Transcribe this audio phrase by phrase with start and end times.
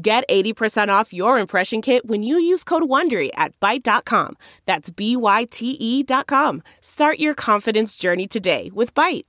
[0.00, 4.36] Get 80% off your impression kit when you use code WONDERY at Byte.com.
[4.64, 6.62] That's B-Y-T-E dot com.
[6.80, 9.24] Start your confidence journey today with Byte.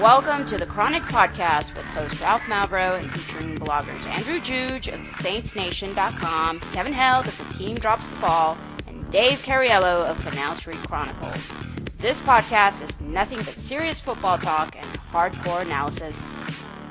[0.00, 5.00] Welcome to the Chronic Podcast with host Ralph Malbrough and featuring bloggers Andrew Juge of
[5.00, 8.56] the SaintsNation.com, Kevin Held of The Team Drops the Ball,
[8.88, 11.52] and Dave Cariello of Canal Street Chronicles.
[11.98, 16.30] This podcast is nothing but serious football talk and hardcore analysis.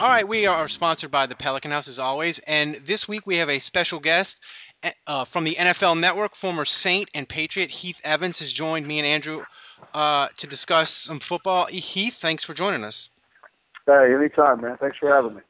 [0.00, 3.38] All right, we are sponsored by the Pelican House as always, and this week we
[3.38, 4.40] have a special guest
[5.08, 6.36] uh, from the NFL Network.
[6.36, 9.42] Former Saint and Patriot Heath Evans has joined me and Andrew
[9.92, 11.66] uh, to discuss some football.
[11.66, 13.10] Heath, thanks for joining us.
[13.86, 14.76] Hey, anytime, man.
[14.76, 15.40] Thanks for having me.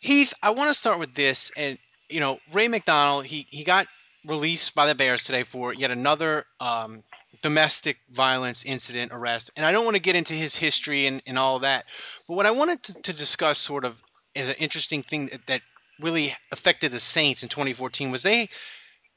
[0.00, 1.78] Heath, I want to start with this, and
[2.08, 3.86] you know, Ray McDonald, he he got
[4.24, 7.02] released by the Bears today for yet another um,
[7.42, 9.50] domestic violence incident arrest.
[9.56, 11.84] And I don't want to get into his history and, and all that.
[12.26, 14.00] But what I wanted to, to discuss sort of
[14.34, 15.62] is an interesting thing that, that
[16.00, 18.48] really affected the Saints in 2014 was they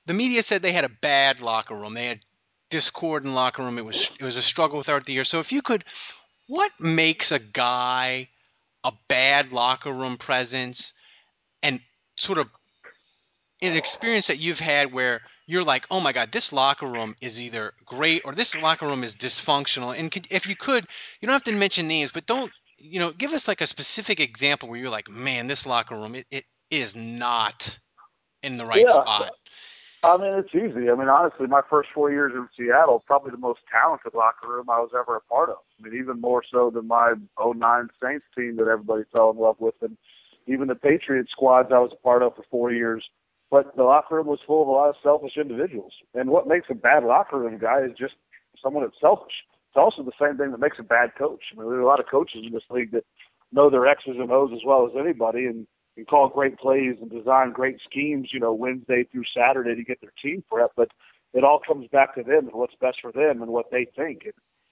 [0.08, 1.94] the media said they had a bad locker room.
[1.94, 2.20] They had
[2.70, 3.78] discord in locker room.
[3.78, 5.24] It was it was a struggle throughout the year.
[5.24, 5.84] So if you could
[6.48, 8.30] what makes a guy
[8.84, 10.94] a bad locker room presence
[11.62, 11.80] and
[12.18, 12.48] sort of
[13.62, 17.42] an experience that you've had where you're like, oh my God, this locker room is
[17.42, 19.98] either great or this locker room is dysfunctional.
[19.98, 20.86] And could, if you could,
[21.20, 24.20] you don't have to mention names, but don't, you know, give us like a specific
[24.20, 27.78] example where you're like, man, this locker room, it, it is not
[28.42, 29.04] in the right Yeah.
[29.04, 29.32] spot.
[30.04, 30.90] I mean, it's easy.
[30.90, 34.68] I mean, honestly, my first four years in Seattle, probably the most talented locker room
[34.68, 35.58] I was ever a part of.
[35.80, 39.58] I mean, even more so than my 09 Saints team that everybody fell in love
[39.60, 39.96] with, and
[40.48, 43.08] even the Patriot squads I was a part of for four years.
[43.52, 45.92] But the locker room was full of a lot of selfish individuals.
[46.16, 48.16] And what makes a bad locker room guy is just
[48.64, 49.44] someone that's selfish.
[49.68, 51.44] It's also the same thing that makes a bad coach.
[51.52, 53.06] I mean, there are a lot of coaches in this league that
[53.52, 57.12] know their X's and O's as well as anybody, and can call great plays and
[57.12, 60.72] design great schemes, you know, Wednesday through Saturday to get their team prep.
[60.76, 60.90] But
[61.34, 64.28] it all comes back to them and what's best for them and what they think.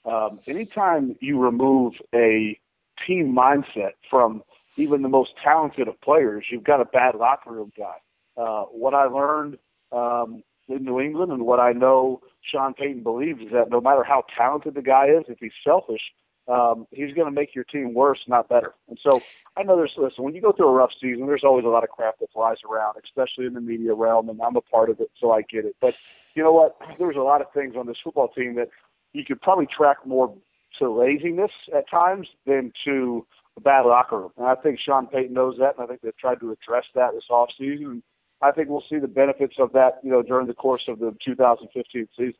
[0.06, 2.58] And, um, anytime you remove a
[3.06, 4.44] team mindset from
[4.78, 7.98] even the most talented of players, you've got a bad locker room guy.
[8.40, 9.58] Uh, what I learned
[9.92, 14.04] um, in New England and what I know Sean Payton believes is that no matter
[14.04, 16.02] how talented the guy is, if he's selfish,
[16.48, 18.74] um, he's going to make your team worse, not better.
[18.88, 19.22] And so
[19.58, 21.84] I know there's, listen, when you go through a rough season, there's always a lot
[21.84, 25.00] of crap that flies around, especially in the media realm, and I'm a part of
[25.00, 25.76] it, so I get it.
[25.82, 25.96] But
[26.36, 26.78] you know what?
[26.98, 28.70] There's a lot of things on this football team that
[29.14, 30.34] you could probably track more
[30.80, 33.26] to laziness at times than to
[33.58, 34.32] a bad locker room.
[34.38, 37.12] And I think Sean Payton knows that, and I think they've tried to address that
[37.14, 38.02] this offseason.
[38.42, 41.16] I think we'll see the benefits of that, you know, during the course of the
[41.24, 42.34] 2015 season.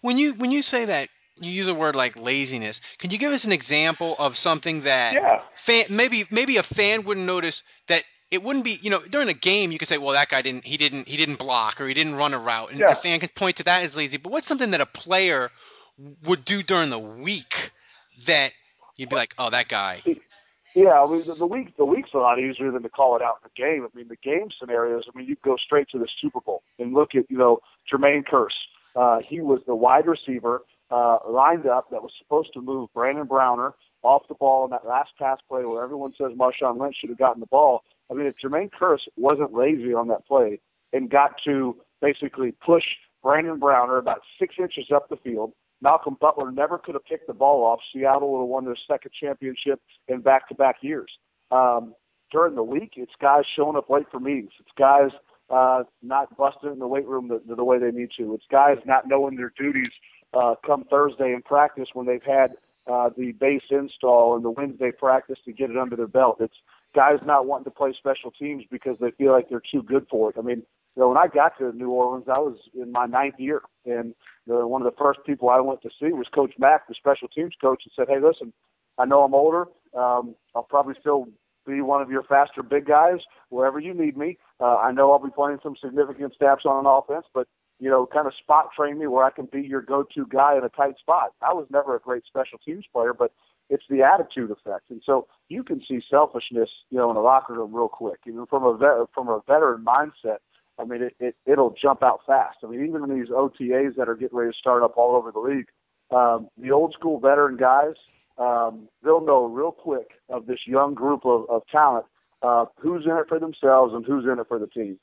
[0.00, 1.08] When you when you say that,
[1.40, 2.80] you use a word like laziness.
[2.98, 5.42] Can you give us an example of something that Yeah.
[5.54, 9.34] fan, maybe maybe a fan wouldn't notice that it wouldn't be you know during a
[9.34, 11.94] game you could say well that guy didn't he didn't he didn't block or he
[11.94, 12.90] didn't run a route and Yeah.
[12.90, 15.50] a fan could point to that as lazy but what's something that a player
[16.24, 17.70] would do during the week
[18.26, 18.52] that
[18.96, 20.02] you'd be like oh that guy
[20.76, 23.38] Yeah, I mean the, week the week's a lot easier than to call it out
[23.42, 23.86] in the game.
[23.90, 25.04] I mean the game scenarios.
[25.08, 28.26] I mean you go straight to the Super Bowl and look at you know Jermaine
[28.26, 28.50] Kearse.
[28.94, 33.24] Uh, he was the wide receiver uh, lined up that was supposed to move Brandon
[33.24, 37.08] Browner off the ball in that last pass play where everyone says Marshawn Lynch should
[37.08, 37.82] have gotten the ball.
[38.10, 40.60] I mean if Jermaine Kearse wasn't lazy on that play
[40.92, 42.84] and got to basically push
[43.22, 45.54] Brandon Browner about six inches up the field.
[45.80, 47.80] Malcolm Butler never could have picked the ball off.
[47.92, 51.10] Seattle would have won their second championship in back-to-back years.
[51.50, 51.94] Um,
[52.32, 54.52] during the week, it's guys showing up late for meetings.
[54.58, 55.10] It's guys
[55.50, 58.34] uh, not busting in the weight room the, the way they need to.
[58.34, 59.90] It's guys not knowing their duties
[60.34, 62.54] uh, come Thursday in practice when they've had
[62.86, 66.38] uh, the base install and the Wednesday practice to get it under their belt.
[66.40, 66.56] It's
[66.94, 70.30] guys not wanting to play special teams because they feel like they're too good for
[70.30, 70.36] it.
[70.38, 70.62] I mean,
[70.96, 74.14] you know, when I got to New Orleans, I was in my ninth year, and
[74.46, 77.28] the, one of the first people I went to see was Coach Mack, the special
[77.28, 78.52] teams coach, and said, "Hey, listen,
[78.98, 79.66] I know I'm older.
[79.94, 81.28] Um, I'll probably still
[81.66, 83.18] be one of your faster big guys
[83.50, 84.38] wherever you need me.
[84.60, 87.48] Uh, I know I'll be playing some significant snaps on an offense, but
[87.78, 90.64] you know, kind of spot train me where I can be your go-to guy in
[90.64, 91.32] a tight spot.
[91.42, 93.32] I was never a great special teams player, but
[93.68, 97.54] it's the attitude effect, and so you can see selfishness, you know, in a locker
[97.54, 98.20] room real quick.
[98.26, 100.38] Even from a vet, from a veteran mindset,
[100.78, 102.58] I mean, it, it it'll jump out fast.
[102.62, 105.32] I mean, even in these OTAs that are getting ready to start up all over
[105.32, 105.68] the league,
[106.10, 107.94] um, the old school veteran guys,
[108.38, 112.06] um, they'll know real quick of this young group of, of talent
[112.42, 114.98] uh, who's in it for themselves and who's in it for the team.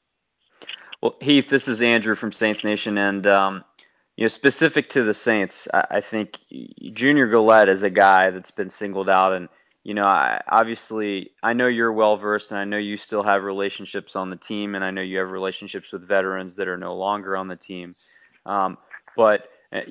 [1.01, 3.63] Well, Heath, this is Andrew from Saints Nation, and um,
[4.15, 6.39] you know, specific to the Saints, I, I think
[6.93, 9.49] Junior Galette is a guy that's been singled out, and
[9.83, 13.43] you know, I, obviously, I know you're well versed, and I know you still have
[13.43, 16.95] relationships on the team, and I know you have relationships with veterans that are no
[16.95, 17.95] longer on the team.
[18.45, 18.77] Um,
[19.15, 19.81] but uh,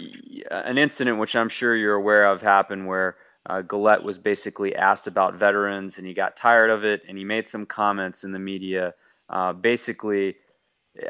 [0.51, 5.35] an incident which I'm sure you're aware of happened where uh, was basically asked about
[5.35, 8.95] veterans, and he got tired of it, and he made some comments in the media,
[9.29, 10.37] uh, basically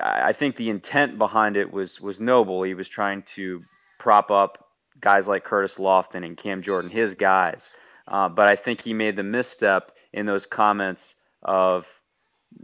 [0.00, 2.62] I think the intent behind it was was noble.
[2.62, 3.62] He was trying to
[3.99, 4.64] prop up
[5.00, 7.70] guys like Curtis Lofton and Cam Jordan, his guys.
[8.07, 11.89] Uh, but I think he made the misstep in those comments of,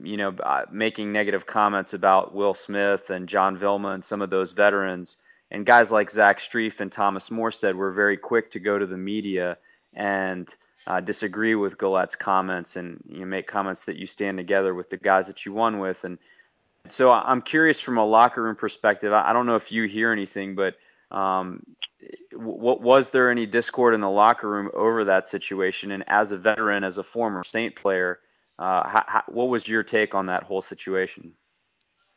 [0.02, 4.31] you know, uh, making negative comments about Will Smith and John Vilma and some of
[4.31, 5.17] those veterans.
[5.50, 8.99] And guys like Zach Strief and Thomas Morstead were very quick to go to the
[8.99, 9.56] media
[9.94, 10.49] and
[10.87, 14.90] uh, disagree with Galette's comments and you know, make comments that you stand together with
[14.90, 16.05] the guys that you won with.
[16.05, 16.19] And
[16.87, 19.12] so I'm curious from a locker room perspective.
[19.12, 20.76] I don't know if you hear anything, but
[21.10, 21.62] um,
[22.32, 25.90] what was there any discord in the locker room over that situation?
[25.90, 28.19] And as a veteran, as a former Saint player,
[28.58, 31.34] uh, how, how, what was your take on that whole situation?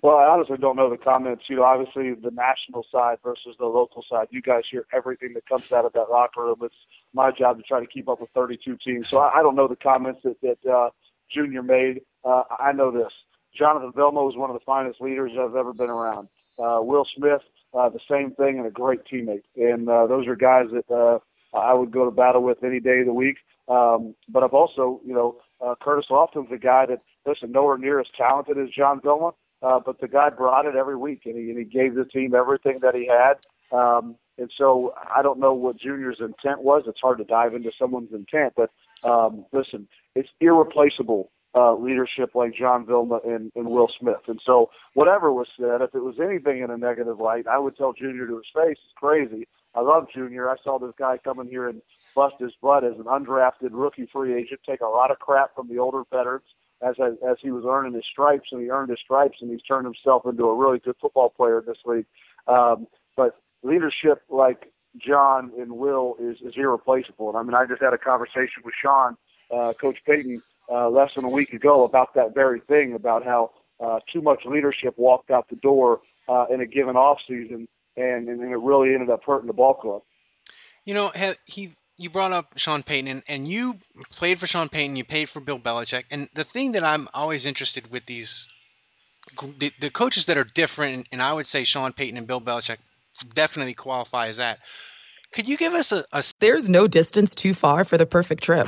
[0.02, 1.44] Well, I honestly don't know the comments.
[1.48, 4.28] You know, obviously the national side versus the local side.
[4.32, 6.58] You guys hear everything that comes out of that locker room.
[6.64, 6.76] It's
[7.14, 9.10] my job to try to keep up with 32 teams.
[9.10, 10.90] So I, I don't know the comments that that uh,
[11.30, 12.02] Junior made.
[12.26, 13.14] Uh, I know this:
[13.56, 16.30] Jonathan Vilma was one of the finest leaders I've ever been around.
[16.58, 17.42] Uh, Will Smith,
[17.74, 19.44] uh, the same thing, and a great teammate.
[19.56, 21.20] And uh, those are guys that uh,
[21.58, 23.38] I would go to battle with any day of the week.
[23.68, 28.00] Um, but I've also, you know, uh, Curtis Lofton's a guy that, listen, nowhere near
[28.00, 29.32] as talented as John Vilma,
[29.62, 32.34] uh, but the guy brought it every week, and he, and he gave the team
[32.36, 33.36] everything that he had.
[33.72, 36.84] Um, and so I don't know what Junior's intent was.
[36.88, 38.72] It's hard to dive into someone's intent, but
[39.04, 44.28] um, listen, it's irreplaceable uh, leadership like John Vilma and, and Will Smith.
[44.28, 47.76] And so whatever was said, if it was anything in a negative light, I would
[47.76, 49.48] tell Junior to his face, it's crazy.
[49.74, 50.50] I love Junior.
[50.50, 51.82] I saw this guy come in here and
[52.16, 55.70] bust his butt as an undrafted rookie free agent, take a lot of crap from
[55.70, 56.46] the older veterans
[56.82, 59.62] as as, as he was earning his stripes, and he earned his stripes, and he's
[59.62, 62.06] turned himself into a really good football player in this league.
[62.48, 63.32] Um, but
[63.64, 67.30] leadership like John and Will is, is irreplaceable.
[67.30, 69.16] And I mean, I just had a conversation with Sean,
[69.52, 70.42] uh, Coach Payton,
[70.72, 74.46] uh, less than a week ago about that very thing, about how uh, too much
[74.46, 78.94] leadership walked out the door uh, in a given off season, and, and it really
[78.94, 80.02] ended up hurting the ball club.
[80.86, 81.12] You know,
[81.46, 83.76] he you brought up Sean Payton, and, and you
[84.12, 87.46] played for Sean Payton, you paid for Bill Belichick, and the thing that I'm always
[87.46, 88.48] interested with these
[89.60, 92.78] the, the coaches that are different, and I would say Sean Payton and Bill Belichick
[93.34, 94.60] definitely qualify as that.
[95.32, 98.68] Could you give us a, a There's no distance too far for the perfect trip.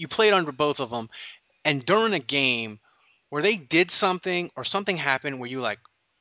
[0.00, 1.08] you played under both of them,
[1.64, 2.80] and during a game
[3.28, 5.78] where they did something or something happened where you like,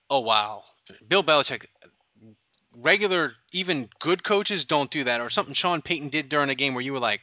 [0.10, 0.64] oh wow,
[1.08, 1.66] Bill Belichick,
[2.76, 6.74] regular even good coaches don't do that, or something Sean Payton did during a game
[6.74, 7.22] where you were like,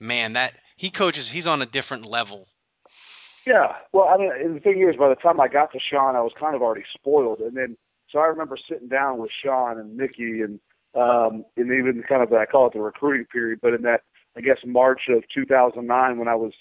[0.00, 2.46] man, that he coaches, he's on a different level.
[3.46, 3.76] Yeah.
[3.92, 6.32] Well, I mean, the thing is, by the time I got to Sean, I was
[6.38, 7.76] kind of already spoiled, and then
[8.08, 10.60] so I remember sitting down with Sean and Mickey and
[10.94, 14.02] um, and even kind of I call it the recruiting period, but in that
[14.36, 16.52] I guess March of 2009 when I was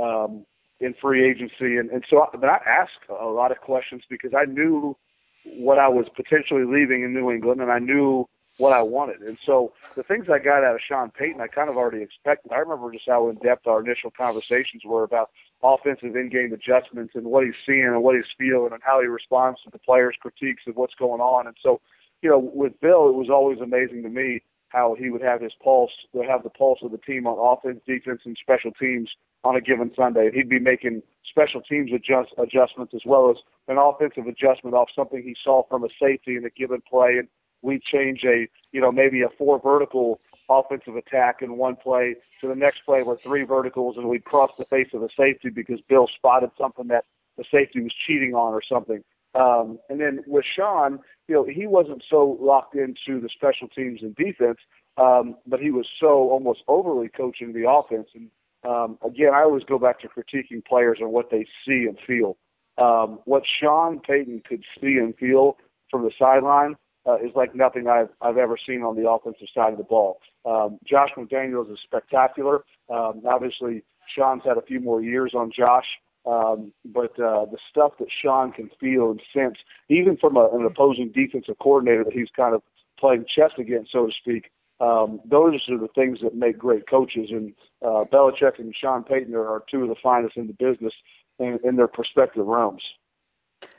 [0.00, 0.44] um,
[0.80, 4.32] in free agency, and and so I, but I asked a lot of questions because
[4.34, 4.96] I knew
[5.44, 9.20] what I was potentially leaving in New England, and I knew what I wanted.
[9.22, 12.52] And so the things I got out of Sean Payton, I kind of already expected.
[12.52, 15.30] I remember just how in depth our initial conversations were about
[15.62, 19.62] offensive in-game adjustments and what he's seeing and what he's feeling and how he responds
[19.62, 21.46] to the players' critiques of what's going on.
[21.46, 21.80] And so,
[22.20, 25.52] you know, with Bill, it was always amazing to me how he would have his
[25.62, 29.10] pulse, would have the pulse of the team on offense, defense, and special teams
[29.44, 30.30] on a given Sunday.
[30.32, 33.36] He'd be making special teams adjust, adjustments as well as
[33.68, 37.18] an offensive adjustment off something he saw from a safety in a given play.
[37.18, 37.28] And
[37.60, 42.48] we'd change a, you know, maybe a four vertical offensive attack in one play to
[42.48, 45.80] the next play with three verticals and we'd cross the face of the safety because
[45.82, 47.04] Bill spotted something that
[47.36, 49.02] the safety was cheating on or something.
[49.34, 54.02] Um, and then with Sean, you know, he wasn't so locked into the special teams
[54.02, 54.58] and defense,
[54.96, 58.08] um, but he was so almost overly coaching the offense.
[58.14, 58.30] And
[58.64, 62.36] um, again, I always go back to critiquing players on what they see and feel.
[62.78, 65.56] Um, what Sean Payton could see and feel
[65.90, 69.72] from the sideline uh, is like nothing I've I've ever seen on the offensive side
[69.72, 70.20] of the ball.
[70.44, 72.64] Um, Josh McDaniels is spectacular.
[72.88, 73.82] Um, obviously,
[74.14, 75.86] Sean's had a few more years on Josh,
[76.24, 80.64] um, but uh, the stuff that Sean can feel and sense, even from a, an
[80.64, 82.62] opposing defensive coordinator that he's kind of
[82.98, 84.50] playing chess against, so to speak,
[84.80, 87.30] um, those are the things that make great coaches.
[87.30, 90.92] And uh, Belichick and Sean Payton are, two of the finest in the business
[91.38, 92.82] in, in their respective realms.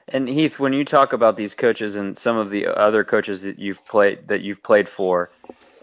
[0.07, 3.59] And Heath, when you talk about these coaches and some of the other coaches that
[3.59, 5.29] you've played that you've played for,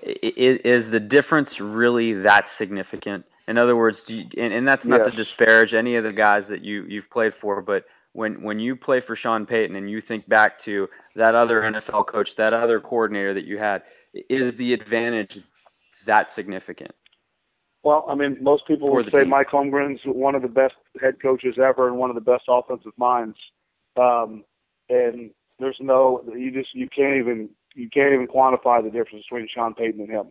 [0.02, 3.26] is the difference really that significant?
[3.50, 5.10] In other words, you, and, and, that's not yes.
[5.10, 8.76] to disparage any of the guys that you you've played for, but when when you
[8.76, 12.78] play for Sean Payton and you think back to that other NFL coach, that other
[12.78, 13.82] coordinator that you had,
[14.28, 15.40] is the advantage
[16.06, 16.92] that significant?
[17.82, 19.30] Well, I mean, most people would say team.
[19.30, 22.92] Mike Holmgren's one of the best head coaches ever and one of the best offensive
[22.98, 23.36] minds.
[23.96, 24.44] Um,
[24.88, 29.48] and there's no, you just, you can't even you can't even quantify the difference between
[29.52, 30.26] Sean Payton and him.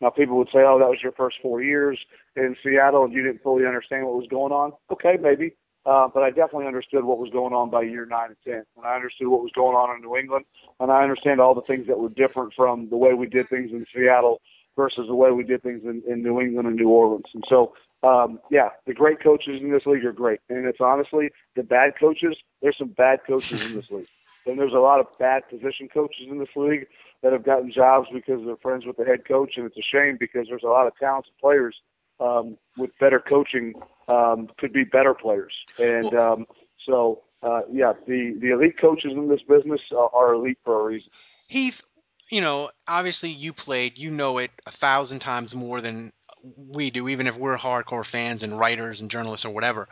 [0.00, 1.98] Now, people would say, "Oh, that was your first four years
[2.36, 5.54] in Seattle, and you didn't fully understand what was going on." Okay, maybe,
[5.86, 8.84] uh, but I definitely understood what was going on by year nine and ten, and
[8.84, 10.44] I understood what was going on in New England,
[10.80, 13.70] and I understand all the things that were different from the way we did things
[13.72, 14.40] in Seattle
[14.76, 17.26] versus the way we did things in, in New England and New Orleans.
[17.32, 21.30] And so, um, yeah, the great coaches in this league are great, and it's honestly
[21.54, 22.36] the bad coaches.
[22.60, 24.08] There's some bad coaches in this league.
[24.46, 26.86] And there's a lot of bad position coaches in this league
[27.24, 30.18] that have gotten jobs because they're friends with the head coach, and it's a shame
[30.20, 31.74] because there's a lot of talented players
[32.20, 33.72] um, with better coaching
[34.08, 35.54] um, could be better players.
[35.80, 36.46] And um,
[36.84, 40.84] so, uh, yeah, the the elite coaches in this business are, are elite for a
[40.84, 41.10] reason.
[41.48, 41.82] Heath,
[42.30, 46.12] you know, obviously you played, you know it a thousand times more than
[46.58, 49.88] we do, even if we're hardcore fans and writers and journalists or whatever.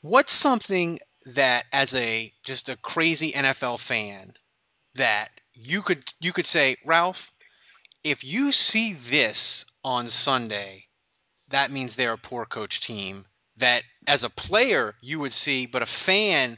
[0.00, 0.98] What's something
[1.36, 4.34] that as a just a crazy NFL fan
[4.96, 7.32] that you could you could say, Ralph,
[8.04, 10.86] if you see this on Sunday,
[11.48, 13.26] that means they're a poor coach team.
[13.58, 16.56] That as a player you would see, but a fan,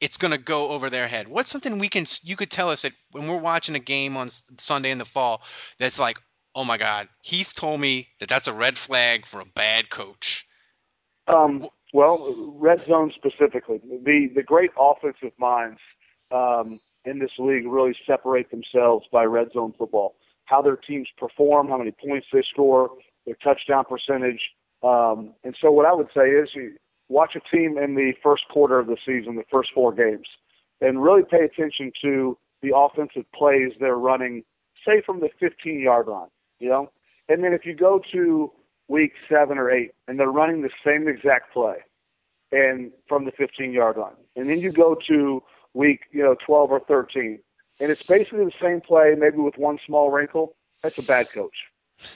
[0.00, 1.28] it's going to go over their head.
[1.28, 4.28] What's something we can you could tell us that when we're watching a game on
[4.58, 5.42] Sunday in the fall,
[5.78, 6.18] that's like,
[6.54, 10.46] oh my God, Heath told me that that's a red flag for a bad coach.
[11.28, 15.80] Um, well, red zone specifically, the the great offensive minds
[16.30, 20.16] um, in this league really separate themselves by red zone football.
[20.44, 22.90] How their teams perform, how many points they score,
[23.24, 24.40] their touchdown percentage,
[24.82, 26.76] um, and so what I would say is you
[27.08, 30.28] watch a team in the first quarter of the season, the first four games,
[30.80, 34.44] and really pay attention to the offensive plays they're running,
[34.84, 36.90] say from the 15 yard line, you know,
[37.28, 38.52] and then if you go to
[38.88, 41.78] week seven or eight, and they're running the same exact play,
[42.52, 45.42] and from the 15 yard line, and then you go to
[45.76, 47.38] week you know 12 or 13,
[47.80, 50.56] and it's basically the same play, maybe with one small wrinkle.
[50.82, 51.56] That's a bad coach.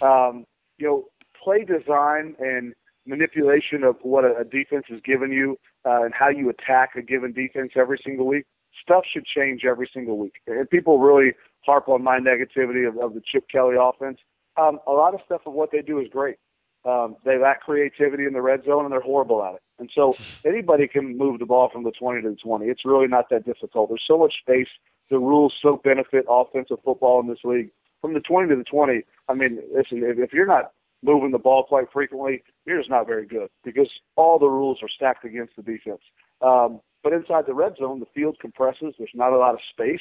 [0.02, 0.45] Um,
[0.79, 1.05] you know,
[1.43, 2.75] play design and
[3.07, 7.33] manipulation of what a, defense has given you uh, and how you attack a given
[7.33, 8.45] defense every single week.
[8.83, 10.35] Stuff should change every single week.
[10.47, 11.33] And people really
[11.64, 14.19] harp on my negativity of, of the Chip Kelly offense.
[14.57, 16.37] Um, a lot of stuff of what they do is great.
[16.84, 19.62] Um, they lack creativity in the red zone and they're horrible at it.
[19.78, 20.14] And so
[20.49, 22.66] anybody can move the ball from the 20 to the 20.
[22.66, 23.90] It's really not that difficult.
[23.90, 24.68] There's so much space.
[25.10, 27.70] The rules so benefit offensive football in this league.
[28.00, 30.72] From the 20 to the 20, I mean, listen, if, if you're not
[31.02, 34.88] moving the ball quite frequently, you're just not very good because all the rules are
[34.88, 36.00] stacked against the defense.
[36.40, 38.94] Um, but inside the red zone, the field compresses.
[38.99, 40.00] There's not a lot of space.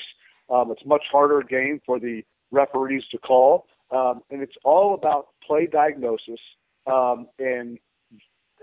[0.50, 5.28] Um, it's much harder game for the referees to call, um, and it's all about
[5.46, 6.40] play diagnosis
[6.90, 7.80] um, and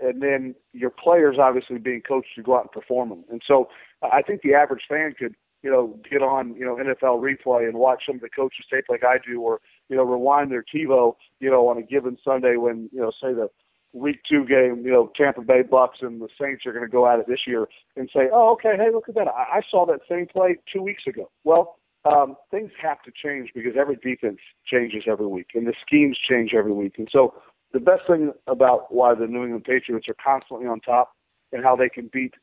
[0.01, 3.23] and then your players obviously being coached to go out and perform them.
[3.29, 3.69] And so
[4.03, 7.77] I think the average fan could you know get on you know NFL replay and
[7.77, 11.15] watch some of the coaches tape like I do, or you know rewind their TiVo
[11.39, 13.49] you know on a given Sunday when you know say the
[13.93, 17.07] week two game, you know, Tampa Bay Bucks and the Saints are going to go
[17.07, 19.27] at it this year and say, oh, okay, hey, look at that.
[19.27, 21.29] I, I saw that same play two weeks ago.
[21.43, 26.17] Well, um, things have to change because every defense changes every week and the schemes
[26.17, 26.95] change every week.
[26.97, 27.33] And so
[27.73, 31.13] the best thing about why the New England Patriots are constantly on top
[31.51, 32.33] and how they can beat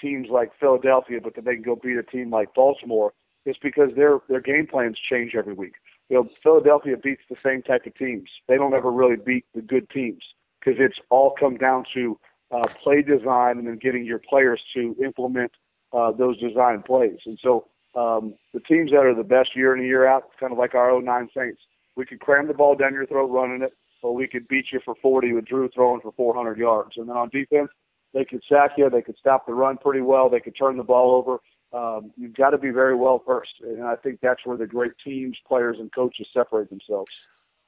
[0.00, 3.12] teams like Philadelphia, but then they can go beat a team like Baltimore
[3.44, 5.74] is because their their game plans change every week.
[6.08, 8.28] You know, Philadelphia beats the same type of teams.
[8.48, 10.22] They don't ever really beat the good teams
[10.60, 12.18] because it's all come down to
[12.50, 15.52] uh, play design and then getting your players to implement
[15.92, 17.22] uh, those design plays.
[17.26, 20.52] And so um, the teams that are the best year in and year out, kind
[20.52, 21.62] of like our 09 Saints,
[21.96, 23.72] we could cram the ball down your throat running it,
[24.02, 26.96] or we could beat you for 40 with Drew throwing for 400 yards.
[26.96, 27.70] And then on defense,
[28.14, 30.84] they could sack you, they could stop the run pretty well, they could turn the
[30.84, 31.40] ball over.
[31.72, 34.92] Um, you've got to be very well first, and I think that's where the great
[35.02, 37.10] teams, players, and coaches separate themselves.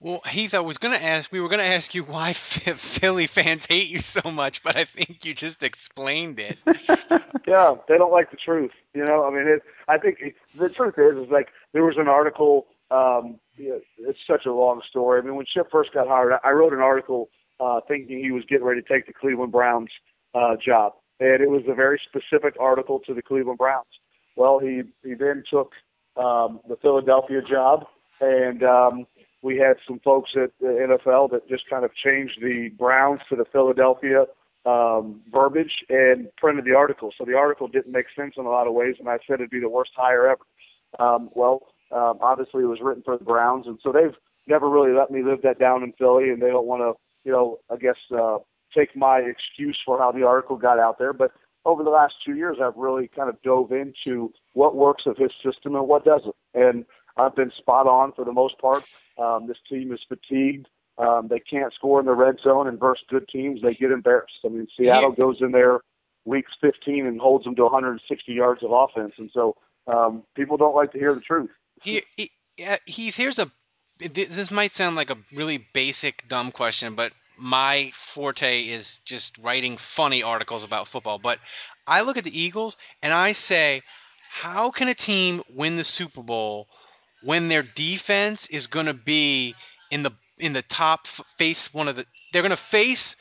[0.00, 3.26] Well, Heath, I was going to ask, we were going to ask you why Philly
[3.26, 6.58] fans hate you so much, but I think you just explained it.
[7.46, 8.72] yeah, they don't like the truth.
[8.92, 11.96] You know, I mean, it, I think it, the truth is, is like there was
[11.96, 12.66] an article.
[12.90, 15.20] Um, know, it's such a long story.
[15.20, 17.28] I mean, when Chip first got hired, I wrote an article
[17.60, 19.90] uh, thinking he was getting ready to take the Cleveland Browns
[20.34, 23.86] uh, job, and it was a very specific article to the Cleveland Browns.
[24.36, 25.72] Well, he he then took
[26.16, 27.86] um, the Philadelphia job,
[28.20, 29.06] and um,
[29.42, 33.36] we had some folks at the NFL that just kind of changed the Browns to
[33.36, 34.26] the Philadelphia
[34.66, 37.12] um, verbiage and printed the article.
[37.16, 39.50] So the article didn't make sense in a lot of ways, and I said it'd
[39.50, 40.42] be the worst hire ever.
[40.98, 44.92] Um, well, um, obviously it was written for the Browns, and so they've never really
[44.92, 47.76] let me live that down in Philly, and they don't want to, you know, I
[47.76, 48.38] guess uh,
[48.74, 51.12] take my excuse for how the article got out there.
[51.12, 51.32] But
[51.64, 55.32] over the last two years, I've really kind of dove into what works of his
[55.42, 56.84] system and what doesn't, and
[57.16, 58.84] I've been spot on for the most part.
[59.18, 60.66] Um, this team is fatigued.
[60.98, 64.38] Um, they can't score in the red zone, and versus good teams, they get embarrassed.
[64.44, 65.80] I mean, Seattle goes in there
[66.24, 69.56] weeks 15 and holds them to 160 yards of offense, and so
[69.86, 71.50] um, people don't like to hear the truth.
[71.84, 72.02] He,
[72.86, 73.50] he, here's a.
[74.00, 79.76] This might sound like a really basic, dumb question, but my forte is just writing
[79.76, 81.18] funny articles about football.
[81.18, 81.38] But
[81.86, 83.82] I look at the Eagles and I say,
[84.30, 86.68] how can a team win the Super Bowl
[87.22, 89.54] when their defense is going to be
[89.90, 93.16] in the in the top face one of the they're going to face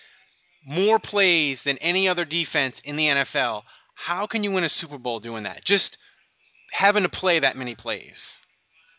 [0.65, 3.63] more plays than any other defense in the NFL.
[3.93, 5.63] How can you win a Super Bowl doing that?
[5.63, 5.97] Just
[6.71, 8.41] having to play that many plays.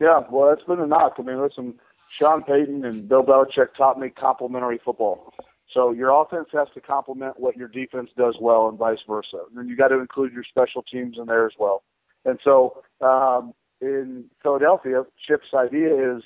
[0.01, 1.15] Yeah, well, that's been a knock.
[1.19, 1.75] I mean, listen,
[2.11, 5.33] Sean Payton and Bill Belichick taught me complementary football.
[5.73, 9.39] So your offense has to complement what your defense does well, and vice versa.
[9.49, 11.83] And then you got to include your special teams in there as well.
[12.25, 16.23] And so um, in Philadelphia, Chip's idea is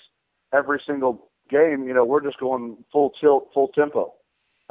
[0.53, 4.13] every single game, you know, we're just going full tilt, full tempo.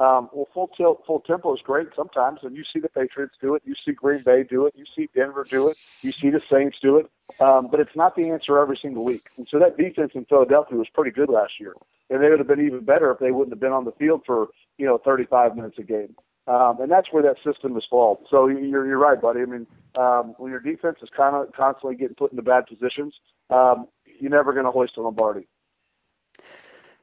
[0.00, 3.56] Um, well, full tilt, full tempo is great sometimes, and you see the Patriots do
[3.56, 6.40] it, you see Green Bay do it, you see Denver do it, you see the
[6.50, 9.28] Saints do it, um, but it's not the answer every single week.
[9.36, 11.74] And so that defense in Philadelphia was pretty good last year,
[12.10, 14.22] and they would have been even better if they wouldn't have been on the field
[14.24, 16.14] for you know 35 minutes a game.
[16.46, 18.18] Um, and that's where that system is flawed.
[18.30, 19.42] So you're, you're right, buddy.
[19.42, 19.66] I mean,
[19.98, 23.86] um, when your defense is kind of constantly getting put into bad positions, um,
[24.18, 25.46] you're never going to hoist a Lombardi.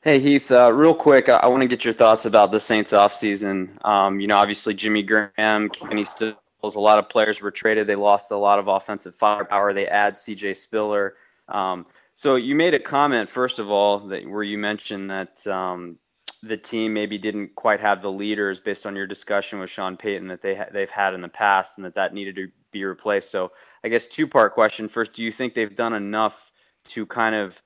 [0.05, 2.91] Hey Heath, uh, real quick, I, I want to get your thoughts about the Saints
[2.91, 3.83] offseason.
[3.83, 7.87] Um, you know, obviously Jimmy Graham, Kenny Stills, a lot of players were traded.
[7.87, 9.73] They lost a lot of offensive firepower.
[9.73, 10.53] They add C.J.
[10.53, 11.15] Spiller.
[11.49, 15.97] Um, so you made a comment first of all that where you mentioned that um,
[16.43, 20.27] the team maybe didn't quite have the leaders based on your discussion with Sean Payton
[20.27, 23.31] that they ha- they've had in the past, and that that needed to be replaced.
[23.31, 24.87] So I guess two part question.
[24.87, 26.51] First, do you think they've done enough
[26.89, 27.59] to kind of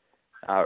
[0.47, 0.63] uh,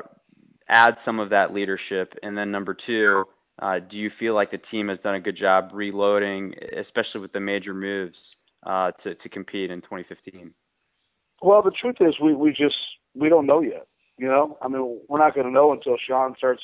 [0.73, 2.15] add some of that leadership?
[2.23, 3.25] And then number two,
[3.59, 7.31] uh, do you feel like the team has done a good job reloading, especially with
[7.31, 10.53] the major moves uh, to to compete in 2015?
[11.41, 12.77] Well, the truth is, we we just
[13.15, 13.85] we don't know yet.
[14.17, 16.63] You know, I mean, we're not going to know until Sean starts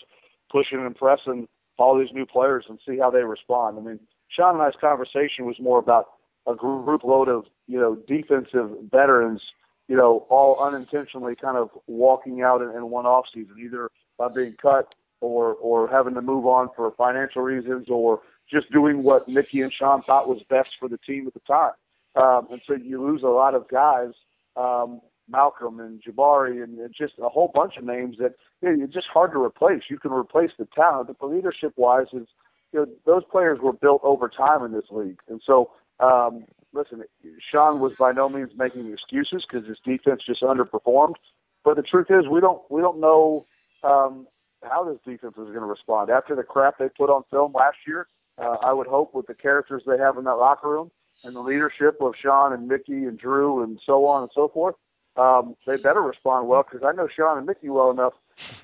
[0.52, 3.78] pushing and pressing all these new players and see how they respond.
[3.78, 6.08] I mean, Sean and I's conversation was more about
[6.48, 9.54] a group load of you know defensive veterans,
[9.88, 14.28] you know, all unintentionally kind of walking out in, in one off season, either by
[14.28, 19.28] being cut or or having to move on for financial reasons or just doing what
[19.28, 21.72] Mickey and Sean thought was best for the team at the time.
[22.16, 24.12] Um, and so you lose a lot of guys,
[24.56, 28.94] um, Malcolm and Jabari and, just a whole bunch of names that you know, it's
[28.94, 29.84] just hard to replace.
[29.90, 32.28] You can replace the talent, but leadership wise is
[32.74, 35.20] you know, those players were built over time in this league.
[35.28, 37.04] And so um, listen,
[37.40, 41.16] Sean was by no means making excuses because his defense just underperformed.
[41.64, 43.46] But the truth is, we don't we don't know
[43.84, 44.28] um,
[44.64, 47.78] how this defense is going to respond after the crap they put on film last
[47.88, 48.08] year.
[48.38, 50.92] Uh, I would hope with the characters they have in that locker room
[51.24, 54.76] and the leadership of Sean and Mickey and Drew and so on and so forth,
[55.18, 58.14] um, they better respond well because I know Sean and Mickey well enough.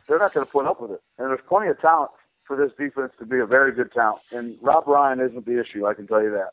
[0.08, 1.02] They're not going to put up with it.
[1.18, 2.12] And there's plenty of talent
[2.46, 4.22] for this defense to be a very good talent.
[4.32, 5.86] And Rob Ryan isn't the issue.
[5.86, 6.52] I can tell you that.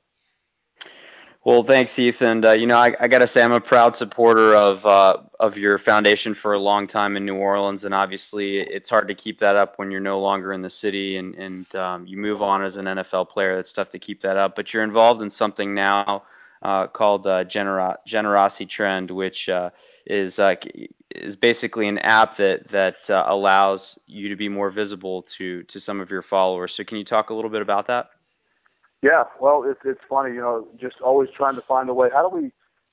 [1.44, 2.22] Well, thanks, Heath.
[2.22, 5.18] And uh, you know, I, I got to say, I'm a proud supporter of uh,
[5.40, 9.16] of your foundation for a long time in New Orleans, and obviously, it's hard to
[9.16, 12.42] keep that up when you're no longer in the city and and um, you move
[12.42, 13.58] on as an NFL player.
[13.58, 16.22] It's tough to keep that up, but you're involved in something now
[16.62, 19.70] uh, called uh, Genero- Generosity Trend, which uh,
[20.06, 20.54] is uh,
[21.10, 25.80] is basically an app that that uh, allows you to be more visible to to
[25.80, 26.72] some of your followers.
[26.72, 28.10] So, can you talk a little bit about that?
[29.02, 32.08] Yeah, well, it's it's funny, you know, just always trying to find a way.
[32.12, 32.52] How do we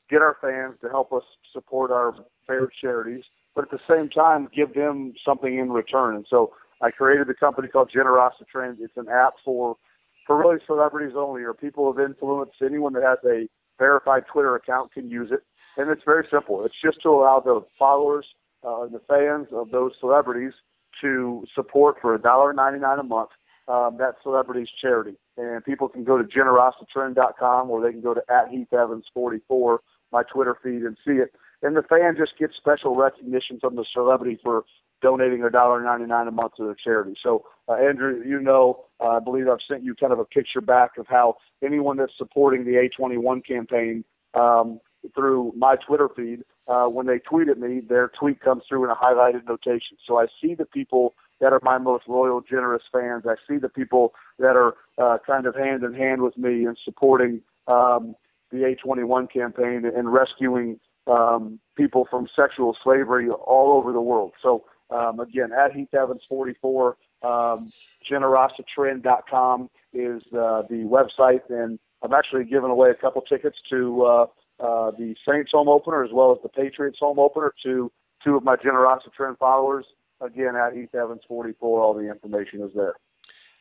[0.09, 2.15] get our fans to help us support our
[2.47, 3.23] favorite charities,
[3.55, 6.15] but at the same time give them something in return?
[6.15, 8.79] And so I created a company called Generosity Trend.
[8.81, 9.77] It's an app for
[10.25, 12.51] for really celebrities only, or people of influence.
[12.61, 15.41] Anyone that has a verified Twitter account can use it,
[15.77, 16.65] and it's very simple.
[16.65, 18.25] It's just to allow the followers
[18.63, 20.53] uh, the fans of those celebrities
[21.01, 23.29] to support for a dollar ninety nine a month
[23.69, 25.15] um, that celebrity's charity.
[25.38, 29.79] And people can go to generositytrend.com or they can go to at Heath Evans 44,
[30.12, 31.34] my Twitter feed, and see it.
[31.62, 34.65] And the fan just gets special recognition from the celebrity for
[35.01, 37.15] donating a dollar ninety nine a month to their charity.
[37.23, 40.62] So, uh, Andrew, you know, uh, I believe I've sent you kind of a picture
[40.62, 44.03] back of how anyone that's supporting the A21 campaign
[44.34, 44.79] um,
[45.15, 48.89] through my Twitter feed, uh, when they tweet at me, their tweet comes through in
[48.89, 49.97] a highlighted notation.
[50.05, 53.23] So I see the people that are my most loyal, generous fans.
[53.28, 56.75] I see the people that are uh, kind of hand in hand with me in
[56.84, 58.15] supporting um,
[58.52, 64.34] the A21 campaign and rescuing um, people from sexual slavery all over the world.
[64.41, 67.69] So um, again, at Heath Evans 44, um,
[68.10, 74.25] generositytrend.com is uh, the website, and I'm actually giving away a couple tickets to uh,
[74.60, 77.91] uh, the Saints home opener as well as the Patriots home opener to
[78.23, 79.86] two of my Generosity Trend followers
[80.21, 81.82] again at Heath Evans 44.
[81.82, 82.95] All the information is there.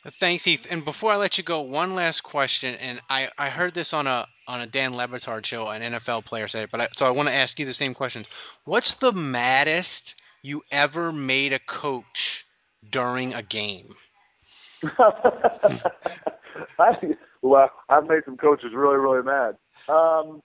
[0.07, 0.67] Thanks, Heath.
[0.71, 2.75] And before I let you go, one last question.
[2.77, 6.25] And I, I heard this on a on a Dan Le Batard show, an NFL
[6.25, 8.27] player said it, but I, so I want to ask you the same questions.
[8.65, 12.47] What's the maddest you ever made a coach
[12.89, 13.95] during a game?
[16.79, 19.57] I, well, I've made some coaches really, really mad.
[19.89, 20.43] Um,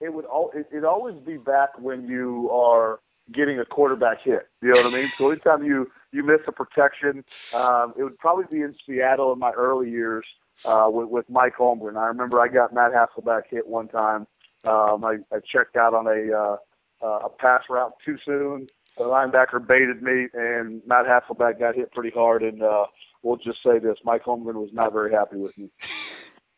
[0.00, 3.00] it would all it, it always be back when you are
[3.32, 4.46] getting a quarterback hit.
[4.62, 5.06] You know what I mean?
[5.06, 9.38] So anytime you you miss a protection, um, it would probably be in Seattle in
[9.38, 10.24] my early years
[10.64, 11.96] uh, with, with Mike Holmgren.
[11.96, 14.26] I remember I got Matt Hasselbeck hit one time.
[14.64, 16.56] Um, I, I checked out on a uh,
[17.02, 18.66] uh, a pass route too soon.
[18.98, 22.42] The linebacker baited me, and Matt Hasselbeck got hit pretty hard.
[22.42, 22.86] And uh,
[23.22, 25.70] we'll just say this: Mike Holmgren was not very happy with me.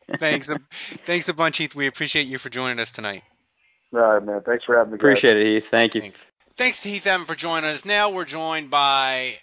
[0.17, 1.75] thanks, a, thanks a bunch, Heath.
[1.75, 3.23] We appreciate you for joining us tonight.
[3.93, 4.41] All right, man.
[4.45, 4.97] Thanks for having me.
[4.97, 5.43] Appreciate guys.
[5.43, 5.69] it, Heath.
[5.69, 6.01] Thank you.
[6.01, 6.27] Thanks.
[6.57, 7.85] Thanks to Heath Evan for joining us.
[7.85, 9.35] Now we're joined by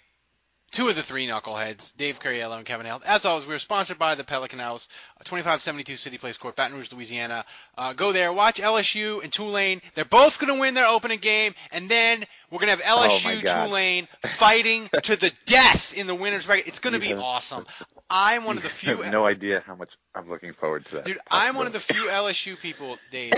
[0.70, 3.02] two of the three knuckleheads, Dave Cariello and Kevin Hale.
[3.04, 4.86] As always, we're sponsored by the Pelican House,
[5.24, 7.44] 2572 City Place Court, Baton Rouge, Louisiana.
[7.76, 9.82] Uh, go there, watch LSU and Tulane.
[9.96, 13.42] They're both going to win their opening game, and then we're going to have LSU
[13.44, 16.68] Oh, Tulane fighting to the death in the winners bracket.
[16.68, 17.66] It's going to be awesome.
[18.08, 19.02] I'm one of the few.
[19.02, 21.04] have no idea how much I'm looking forward to that.
[21.06, 23.32] Dude, I'm one of the few LSU people, Dave.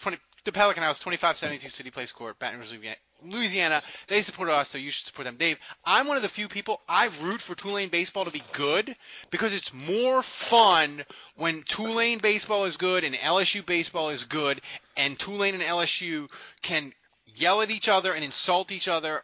[0.00, 3.82] 20, the Pelican House, 2572 City Place Court, Baton Rouge, Louisiana- Louisiana.
[4.08, 5.36] They support us, so you should support them.
[5.36, 8.94] Dave, I'm one of the few people I root for Tulane baseball to be good
[9.30, 11.04] because it's more fun
[11.36, 14.60] when Tulane baseball is good and LSU baseball is good,
[14.96, 16.30] and Tulane and LSU
[16.62, 16.92] can
[17.26, 19.22] yell at each other and insult each other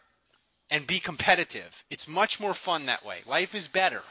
[0.71, 1.85] and be competitive.
[1.91, 3.21] It's much more fun that way.
[3.27, 4.03] Life is better.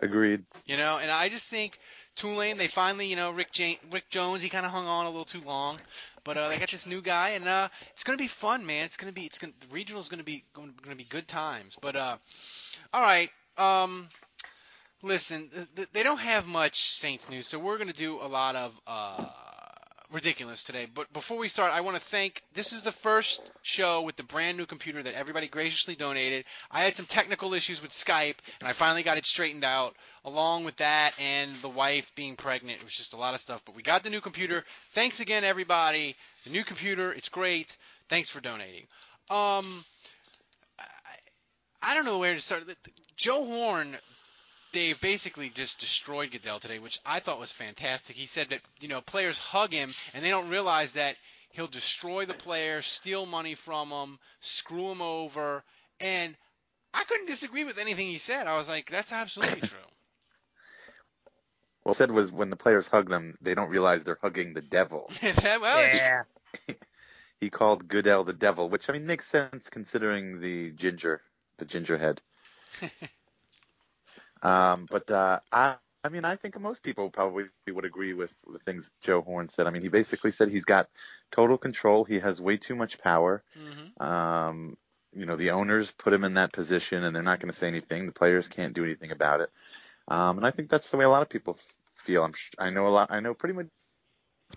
[0.00, 0.44] Agreed.
[0.66, 1.78] You know, and I just think
[2.16, 5.10] Tulane, they finally, you know, Rick Jane, Rick Jones, he kind of hung on a
[5.10, 5.78] little too long,
[6.24, 8.84] but uh, they got this new guy, and uh, it's gonna be fun, man.
[8.84, 11.76] It's gonna be, it's gonna, the regional's gonna be, going, gonna be good times.
[11.80, 12.16] But uh,
[12.92, 14.08] all right, um,
[15.02, 18.80] listen, th- they don't have much Saints news, so we're gonna do a lot of
[18.86, 19.24] uh,
[20.12, 20.86] ridiculous today.
[20.92, 22.42] But before we start, I want to thank.
[22.54, 26.44] This is the first show with the brand new computer that everybody graciously donated.
[26.70, 29.96] I had some technical issues with Skype, and I finally got it straightened out.
[30.24, 33.62] Along with that, and the wife being pregnant, it was just a lot of stuff.
[33.64, 34.64] But we got the new computer.
[34.92, 36.14] Thanks again, everybody.
[36.44, 37.76] The new computer, it's great.
[38.08, 38.86] Thanks for donating.
[39.30, 39.84] Um,
[40.78, 40.84] I,
[41.82, 42.64] I don't know where to start.
[43.16, 43.96] Joe Horn
[44.72, 48.16] Dave basically just destroyed Goodell today, which I thought was fantastic.
[48.16, 51.16] He said that you know players hug him and they don't realize that
[51.50, 55.62] he'll destroy the player, steal money from them, screw him over,
[56.00, 56.34] and
[56.94, 58.46] I couldn't disagree with anything he said.
[58.46, 59.78] I was like, that's absolutely true.
[61.84, 65.10] Well, said was when the players hug them, they don't realize they're hugging the devil.
[65.44, 66.22] well, Yeah.
[67.40, 71.22] he called Goodell the devil, which I mean makes sense considering the ginger,
[71.58, 72.20] the ginger head.
[74.42, 78.58] Um, but uh, I, I mean, I think most people probably would agree with the
[78.58, 79.66] things Joe Horn said.
[79.66, 80.88] I mean, he basically said he's got
[81.30, 82.04] total control.
[82.04, 83.42] He has way too much power.
[83.54, 84.76] hmm Um,
[85.12, 87.68] you know, the owners put him in that position, and they're not going to say
[87.68, 88.06] anything.
[88.06, 89.50] The players can't do anything about it.
[90.08, 91.58] Um, and I think that's the way a lot of people
[91.96, 92.24] feel.
[92.24, 93.10] I'm, I know a lot.
[93.10, 93.66] I know pretty much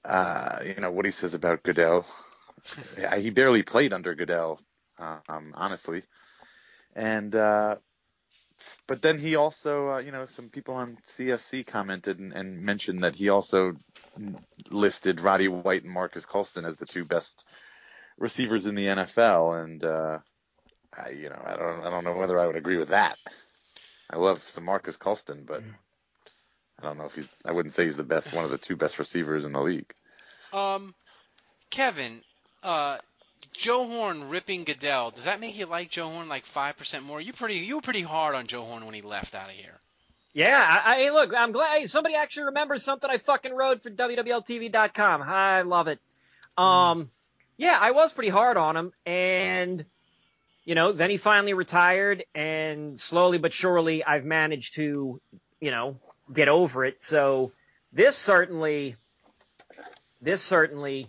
[0.05, 2.07] Uh, you know what he says about Goodell.
[3.19, 4.61] He barely played under Goodell,
[4.99, 6.03] um, honestly.
[6.95, 7.77] And uh,
[8.87, 13.05] but then he also, uh, you know, some people on CSC commented and, and mentioned
[13.05, 13.75] that he also
[14.71, 17.45] listed Roddy White and Marques Colston as the two best
[18.19, 19.63] receivers in the NFL.
[19.63, 20.19] And uh,
[20.97, 23.19] I, you know, I don't, I don't know whether I would agree with that.
[24.11, 25.63] I love some Marques Colston, but
[26.81, 27.29] I don't know if he's.
[27.45, 29.93] I wouldn't say he's the best, one of the two best receivers in the league.
[30.53, 30.95] Um,
[31.71, 32.21] Kevin,
[32.63, 32.99] uh,
[33.53, 35.11] Joe Horn ripping Goodell.
[35.11, 37.21] Does that make you like Joe Horn like five percent more?
[37.21, 39.79] You pretty, you were pretty hard on Joe Horn when he left out of here.
[40.33, 45.23] Yeah, I, I look, I'm glad somebody actually remembers something I fucking wrote for WWLTV.com.
[45.23, 46.01] I love it.
[46.59, 47.11] Um,
[47.57, 49.85] yeah, I was pretty hard on him, and
[50.65, 55.21] you know, then he finally retired, and slowly but surely, I've managed to,
[55.61, 55.99] you know,
[56.33, 57.03] get over it.
[57.03, 57.53] So
[57.93, 58.97] this certainly,
[60.23, 61.09] this certainly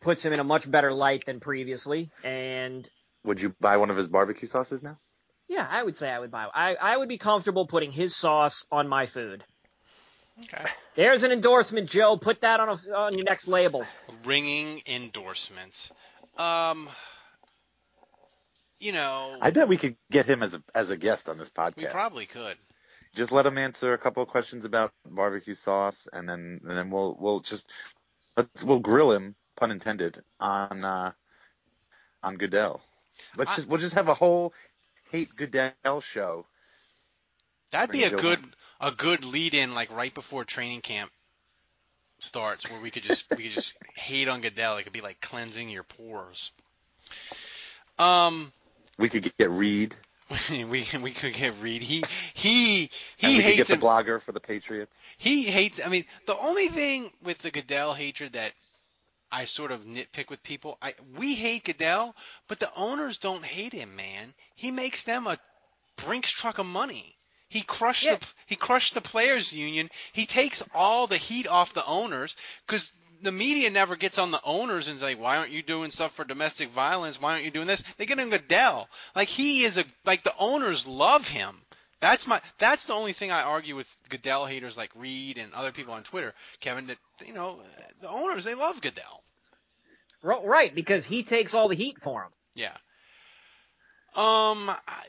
[0.00, 2.88] puts him in a much better light than previously, and
[3.24, 4.98] Would you buy one of his barbecue sauces now?
[5.48, 6.46] yeah, I would say I would buy.
[6.54, 9.44] I I would be comfortable putting his sauce on my food.
[10.44, 10.64] Okay.
[10.94, 12.16] There's an endorsement, Joe.
[12.16, 13.84] Put that on a, on your next label.
[14.24, 15.92] Ringing endorsements.
[16.38, 16.88] Um,
[18.82, 21.50] you know, I bet we could get him as a as a guest on this
[21.50, 21.76] podcast.
[21.76, 22.56] we probably could.
[23.14, 26.90] just let him answer a couple of questions about barbecue sauce, and then and then
[26.90, 27.70] we'll we'll just
[28.36, 31.12] let's we'll grill him, pun intended, on uh,
[32.22, 32.80] on Goodell.
[33.36, 34.52] Let's I- just we'll just have a whole
[35.10, 36.46] hate Goodell show.
[37.70, 38.40] That'd be a Joe good
[38.80, 41.10] a good lead in like right before training camp
[42.18, 44.76] starts where we could just we could just hate on Goodell.
[44.78, 46.52] It could be like cleansing your pores.
[47.98, 48.52] Um
[48.98, 49.94] We could get Reed,
[50.50, 51.82] we we could get Reed.
[51.82, 52.90] He he
[53.22, 55.00] and he we could hates get the blogger for the Patriots.
[55.18, 55.80] He hates.
[55.84, 58.52] I mean, the only thing with the Goodell hatred that
[59.30, 62.14] I sort of nitpick with people, I we hate Goodell,
[62.48, 64.34] but the owners don't hate him, man.
[64.54, 65.38] He makes them a
[65.96, 67.16] Brinks truck of money.
[67.48, 68.16] He crushed Yeah.
[68.16, 69.90] the he crushed the players union.
[70.12, 72.34] He takes all the heat off the owners
[72.66, 76.12] because the media never gets on the owners and say, why aren't you doing stuff
[76.12, 77.20] for domestic violence?
[77.20, 77.82] Why aren't you doing this?
[77.96, 78.88] They get on Goodell.
[79.14, 81.54] Like he is a like the owners love him.
[82.00, 85.70] That's my that's the only thing I argue with Goodell haters like Reed and other
[85.70, 86.88] people on Twitter, Kevin.
[86.88, 87.60] That you know
[88.00, 89.22] the owners they love Goodell.
[90.24, 92.30] Right, because he takes all the heat for him.
[92.54, 92.76] Yeah.
[94.14, 94.68] Um.
[94.68, 95.02] I,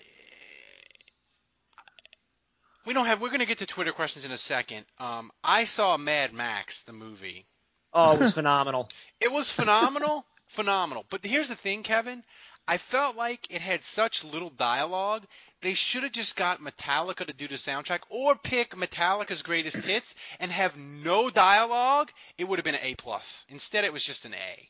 [2.85, 3.21] we don't have.
[3.21, 4.85] We're gonna get to Twitter questions in a second.
[4.99, 5.31] Um.
[5.43, 7.45] I saw Mad Max the movie.
[7.93, 8.89] Oh, it was phenomenal.
[9.21, 11.05] It was phenomenal, phenomenal.
[11.09, 12.23] But here's the thing, Kevin.
[12.67, 15.25] I felt like it had such little dialogue.
[15.61, 20.15] They should have just got Metallica to do the soundtrack, or pick Metallica's greatest hits
[20.39, 22.09] and have no dialogue.
[22.37, 23.45] It would have been an A plus.
[23.49, 24.69] Instead, it was just an A.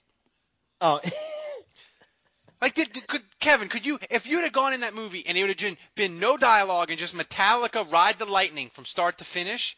[0.82, 1.02] Oh,
[2.62, 3.68] Like, did, did- could Kevin?
[3.68, 6.20] Could you, if you'd have gone in that movie and it would have been, been
[6.20, 9.76] no dialogue and just Metallica ride the lightning from start to finish,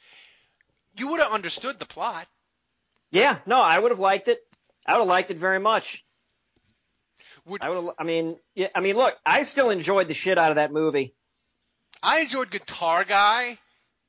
[0.95, 2.27] you would have understood the plot.
[3.11, 4.39] Yeah, no, I would have liked it.
[4.85, 6.03] I would have liked it very much.
[7.45, 7.93] Would I would.
[7.99, 8.69] I mean, yeah.
[8.73, 11.13] I mean, look, I still enjoyed the shit out of that movie.
[12.01, 13.57] I enjoyed Guitar Guy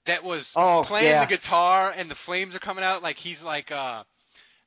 [0.06, 1.24] that was Oh, playing yeah.
[1.24, 4.04] the guitar and the flames are coming out like he's like uh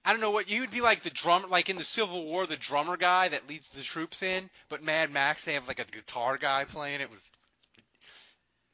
[0.06, 2.46] I don't know what you would be like the drummer, like in the Civil War,
[2.46, 4.50] the drummer guy that leads the troops in.
[4.70, 7.02] But Mad Max, they have like a guitar guy playing.
[7.02, 7.32] It was,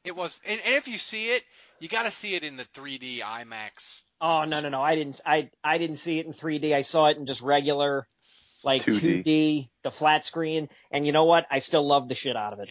[0.04, 1.42] it was, and, and if you see it,
[1.80, 4.02] you got to see it in the 3D IMAX.
[4.20, 4.80] Oh no no no!
[4.80, 6.74] I didn't I I didn't see it in 3D.
[6.74, 8.06] I saw it in just regular,
[8.64, 9.24] like 2D.
[9.24, 10.68] 2D, the flat screen.
[10.90, 11.46] And you know what?
[11.50, 12.68] I still love the shit out of it.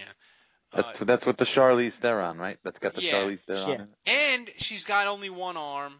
[0.72, 2.58] That's that's what the Charlize Theron, right?
[2.64, 3.14] That's got the yeah.
[3.14, 3.66] Charlize Theron.
[3.66, 3.80] Shit.
[3.80, 3.90] in it.
[4.08, 5.94] And she's got only one arm.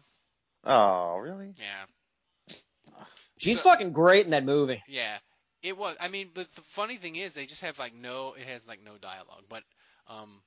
[0.64, 1.52] Oh, really?
[1.58, 2.56] Yeah,
[3.38, 4.82] She's fucking great in that movie.
[4.88, 5.18] yeah.
[5.62, 5.96] It was.
[6.00, 8.34] I mean, but the funny thing is, they just have like no.
[8.38, 9.44] It has like no dialogue.
[9.48, 9.62] But
[10.08, 10.40] um.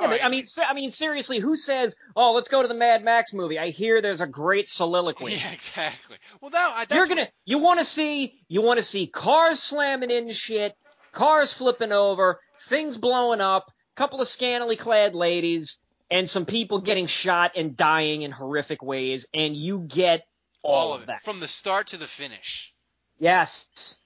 [0.00, 0.24] Yeah, right.
[0.24, 3.58] I mean, I mean, seriously, who says, "Oh, let's go to the Mad Max movie"?
[3.58, 5.32] I hear there's a great soliloquy.
[5.32, 6.16] Yeah, exactly.
[6.40, 9.60] Well, no, I, that's You're gonna, you want to see, you want to see cars
[9.60, 10.76] slamming into shit,
[11.12, 15.78] cars flipping over, things blowing up, couple of scantily clad ladies,
[16.10, 20.26] and some people getting shot and dying in horrific ways, and you get
[20.62, 21.22] all, all of it that.
[21.22, 22.72] from the start to the finish.
[23.18, 23.98] Yes.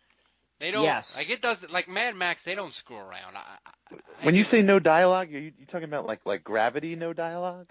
[0.62, 0.84] They don't.
[0.84, 1.16] Yes.
[1.16, 1.68] Like it does.
[1.70, 3.34] Like Mad Max, they don't screw around.
[3.34, 6.44] I, I, I When you say no dialogue, are you, you talking about like like
[6.44, 7.68] Gravity, no dialogue?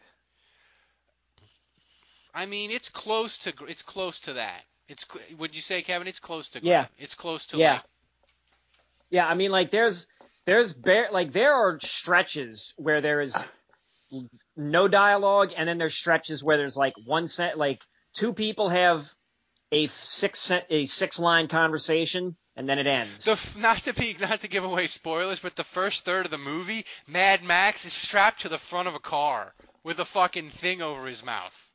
[2.36, 3.54] I mean, it's close to.
[3.54, 4.62] gr- It's close to that.
[4.89, 5.06] It's.
[5.10, 6.06] cl- Would you say, Kevin?
[6.10, 6.60] It's close to.
[6.62, 6.82] Yeah.
[6.82, 7.58] Gra- It's close to.
[7.58, 7.73] Yeah.
[7.75, 7.82] Like,
[9.10, 10.08] Yeah, I mean, like there's
[10.45, 13.38] there's bare like there are stretches where there is
[14.58, 17.82] no dialogue, and then there's stretches where there's like one set, like
[18.13, 19.10] two people have
[19.71, 23.25] a six cent, a six line conversation, and then it ends.
[23.25, 26.31] the f- not to be not to give away spoilers, but the first third of
[26.31, 30.49] the movie, Mad Max is strapped to the front of a car with a fucking
[30.49, 31.71] thing over his mouth.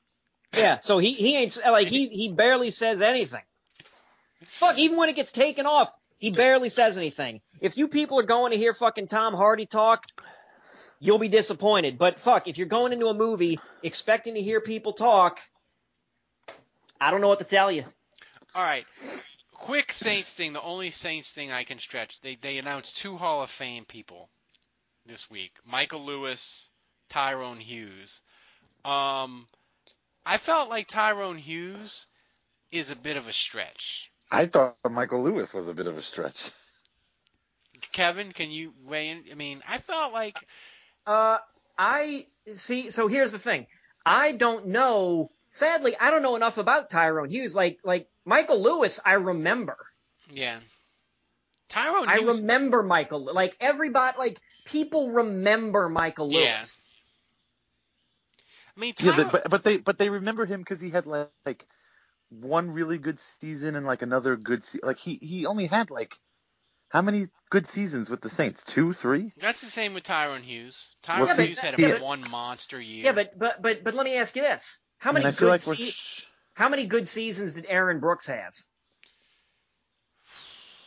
[0.56, 3.42] yeah, so he he ain't like he he barely says anything.
[4.44, 7.40] Fuck, even when it gets taken off, he barely says anything.
[7.60, 10.04] If you people are going to hear fucking Tom Hardy talk,
[11.00, 11.98] you'll be disappointed.
[11.98, 15.40] But fuck, if you're going into a movie expecting to hear people talk,
[17.00, 17.82] I don't know what to tell you.
[18.54, 18.84] All right.
[19.56, 20.52] Quick Saints thing.
[20.54, 22.20] The only Saints thing I can stretch.
[22.22, 24.28] They they announced two Hall of Fame people
[25.06, 25.52] this week.
[25.66, 26.70] Michael Lewis,
[27.10, 28.22] Tyrone Hughes.
[28.84, 29.46] Um,
[30.26, 32.06] I felt like Tyrone Hughes
[32.72, 34.12] is a bit of a stretch.
[34.30, 36.52] I thought Michael Lewis was a bit of a stretch.
[37.92, 39.24] Kevin, can you weigh in?
[39.30, 40.38] I mean, I felt like
[41.06, 41.38] Uh,
[41.78, 42.90] I see.
[42.90, 43.68] So here's the thing.
[44.06, 45.32] I don't know.
[45.56, 47.56] Sadly, I don't know enough about Tyrone Hughes.
[47.56, 49.78] Like, like Michael Lewis, I remember.
[50.30, 50.60] yeah.
[51.68, 52.40] Tyrone I Hughes.
[52.40, 53.32] remember Michael.
[53.34, 56.60] Like everybody, like people remember Michael Yeah.
[56.60, 56.94] Lewis.
[58.76, 61.30] I mean, Yeah, but, but but they but they remember him because he had like,
[61.46, 61.66] like
[62.30, 66.16] one really good season and like another good se- like he he only had like
[66.90, 68.64] how many good seasons with the Saints?
[68.64, 69.32] Two, three?
[69.40, 70.88] that's the same with Tyrone Hughes.
[71.02, 73.04] Tyrone Well, see, Hughes had yeah, a but- one monster year.
[73.06, 75.48] Yeah, but but but but let me ask you this: How many and I feel
[75.48, 78.54] good like we're se- sh- how many good seasons did Aaron Brooks have?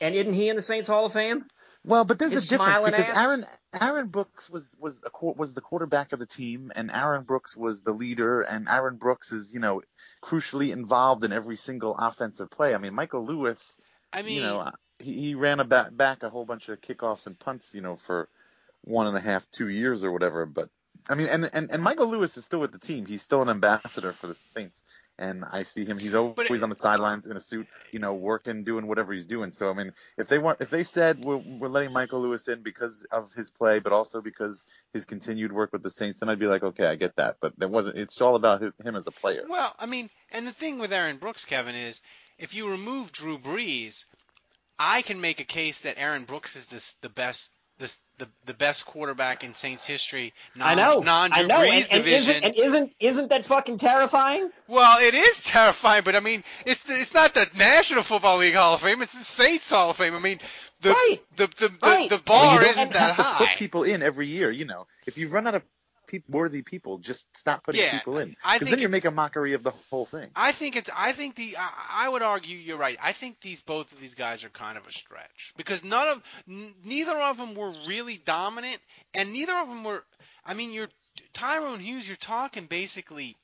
[0.01, 1.45] And isn't he in the Saints Hall of Fame?
[1.85, 3.17] well, but there's His a difference because ass?
[3.17, 3.45] Aaron
[3.79, 7.81] Aaron Brooks was was a was the quarterback of the team, and Aaron Brooks was
[7.81, 9.81] the leader, and Aaron Brooks is you know
[10.21, 12.73] crucially involved in every single offensive play.
[12.73, 13.77] I mean, Michael Lewis.
[14.11, 16.81] I mean, you know, uh, he, he ran a back, back a whole bunch of
[16.81, 18.27] kickoffs and punts, you know, for
[18.81, 20.45] one and a half, two years or whatever.
[20.45, 20.69] But
[21.09, 23.05] I mean, and and, and Michael Lewis is still with the team.
[23.05, 24.83] He's still an ambassador for the Saints,
[25.17, 25.97] and I see him.
[25.97, 29.25] He's always it- on the sidelines in a suit, you know, working, doing whatever he's
[29.25, 29.51] doing.
[29.51, 32.61] So I mean, if they want, if they said we're, we're letting Michael Lewis in
[32.61, 36.39] because of his play, but also because his continued work with the Saints, then I'd
[36.39, 37.37] be like, okay, I get that.
[37.41, 37.97] But it wasn't.
[37.97, 39.45] It's all about him, him as a player.
[39.49, 42.01] Well, I mean, and the thing with Aaron Brooks, Kevin, is
[42.37, 44.05] if you remove Drew Brees,
[44.77, 48.53] I can make a case that Aaron Brooks is this the best this the the
[48.53, 50.33] best quarterback in Saints history.
[50.55, 52.35] Non, I know, non I Drew know, Brees and, and division.
[52.35, 54.49] isn't and isn't isn't that fucking terrifying?
[54.67, 58.53] well, it is terrifying, but I mean, it's the, it's not the National Football League
[58.55, 60.13] Hall of Fame; it's the Saints Hall of Fame.
[60.13, 60.39] I mean,
[60.81, 61.19] the Right.
[61.37, 62.09] the the, the, Right.
[62.09, 63.37] the I mean, bar you don't isn't that to high.
[63.45, 64.51] put people in every year.
[64.51, 65.63] You know, if you run out of
[66.09, 68.35] peop worthy people, just stop putting Yeah, people in.
[68.53, 70.29] Because then you're making a mockery of the whole thing.
[70.35, 70.89] I think it's.
[70.95, 71.55] I think the.
[71.57, 72.97] I, I would argue you're right.
[73.01, 76.23] I think these both of these guys are kind of a stretch because none of,
[76.49, 78.79] n- neither of them were really dominant,
[79.13, 80.03] and neither of them were.
[80.45, 80.89] I mean, you're
[81.33, 82.07] Tyrone Hughes.
[82.07, 83.37] You're talking basically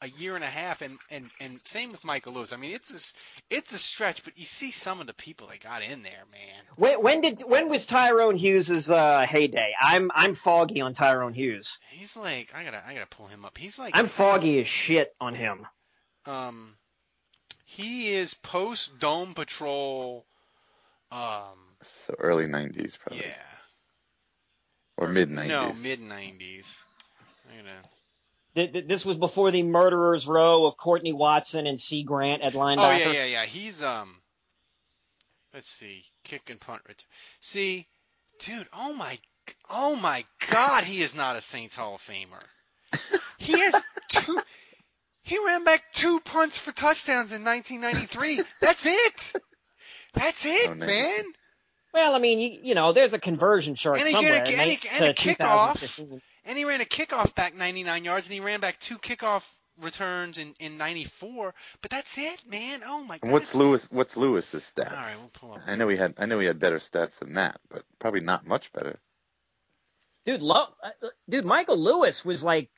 [0.00, 2.52] a year and a half, and and and same with Michael Lewis.
[2.52, 3.14] I mean, it's a, s-
[3.50, 6.62] it's a stretch, but you see some of the people that got in there, man.
[6.76, 9.72] When, when did when was Tyrone Hughes's uh, heyday?
[9.80, 11.78] I'm I'm foggy on Tyrone Hughes.
[11.90, 13.58] He's like, I gotta, I gotta pull him up.
[13.58, 15.66] He's like, I'm foggy as shit on him.
[16.26, 16.74] um,
[17.64, 20.24] he is post Dome Patrol.
[21.10, 23.34] Um, So early '90s, probably, yeah.
[24.96, 25.48] or mid '90s.
[25.48, 26.66] No, mid '90s.
[27.50, 27.92] I gotta- th- th-
[28.66, 33.06] this was before the murderers row of Courtney Watson and Cie Grant at linebacker.
[33.06, 33.44] Oh yeah, yeah, yeah.
[33.44, 34.20] He's um.
[35.54, 37.06] Let's see, kick and punt return.
[37.40, 37.86] See,
[38.40, 38.66] dude.
[38.76, 39.18] Oh my,
[39.70, 42.42] oh my God, he is not a Saints Hall of Famer.
[43.38, 43.82] He has
[44.12, 44.40] two.
[45.22, 48.42] He ran back two punts for touchdowns in 1993.
[48.60, 49.32] That's it.
[50.14, 50.88] That's it, Oh, nice.
[50.88, 51.24] man.
[51.92, 54.42] Well, I mean, you, you know, there's a conversion chart And somewhere.
[54.44, 56.20] get a- and and they- he- and a kickoff.
[56.48, 56.50] 2015.
[56.50, 59.48] And he ran a kickoff back 99 yards, and he ran back two kickoff
[59.80, 61.54] returns in, in 94.
[61.82, 62.80] But that's it, man.
[62.84, 63.32] Oh my God.
[63.32, 63.86] what's Lewis?
[63.90, 64.90] What's Lewis's stats?
[64.90, 65.60] All right, we'll pull up.
[65.66, 66.14] I know he had.
[66.18, 68.98] I know he had better stats than that, but probably not much better.
[70.24, 70.90] Dude, Lo- uh,
[71.28, 72.70] dude, Michael Lewis was like,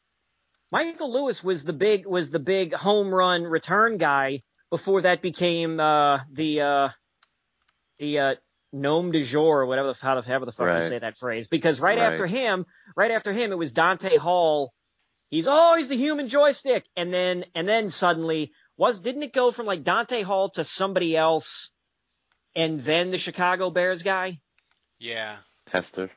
[0.70, 5.80] Michael Lewis was the big was the big home run return guy before that became
[5.80, 6.88] uh, the uh,
[7.98, 8.34] the uh,
[8.72, 11.48] gnome du jour or whatever the how the however the fuck you say that phrase.
[11.48, 12.06] Because right, Right.
[12.06, 12.66] after him,
[12.96, 14.72] right after him, it was Dante Hall.
[15.28, 19.50] He's oh, always the human joystick, and then and then suddenly was didn't it go
[19.50, 21.70] from like Dante Hall to somebody else,
[22.54, 24.40] and then the Chicago Bears guy?
[24.98, 25.36] Yeah.
[25.70, 26.10] Hester.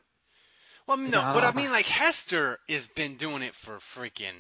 [0.88, 4.36] Well, no, but I mean, like Hester has been doing it for freaking.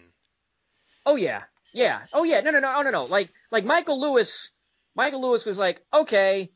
[1.05, 1.43] Oh yeah,
[1.73, 2.01] yeah.
[2.13, 2.41] Oh yeah.
[2.41, 3.03] No, no, no, oh, no, no.
[3.05, 4.51] Like, like Michael Lewis.
[4.95, 6.51] Michael Lewis was like, okay,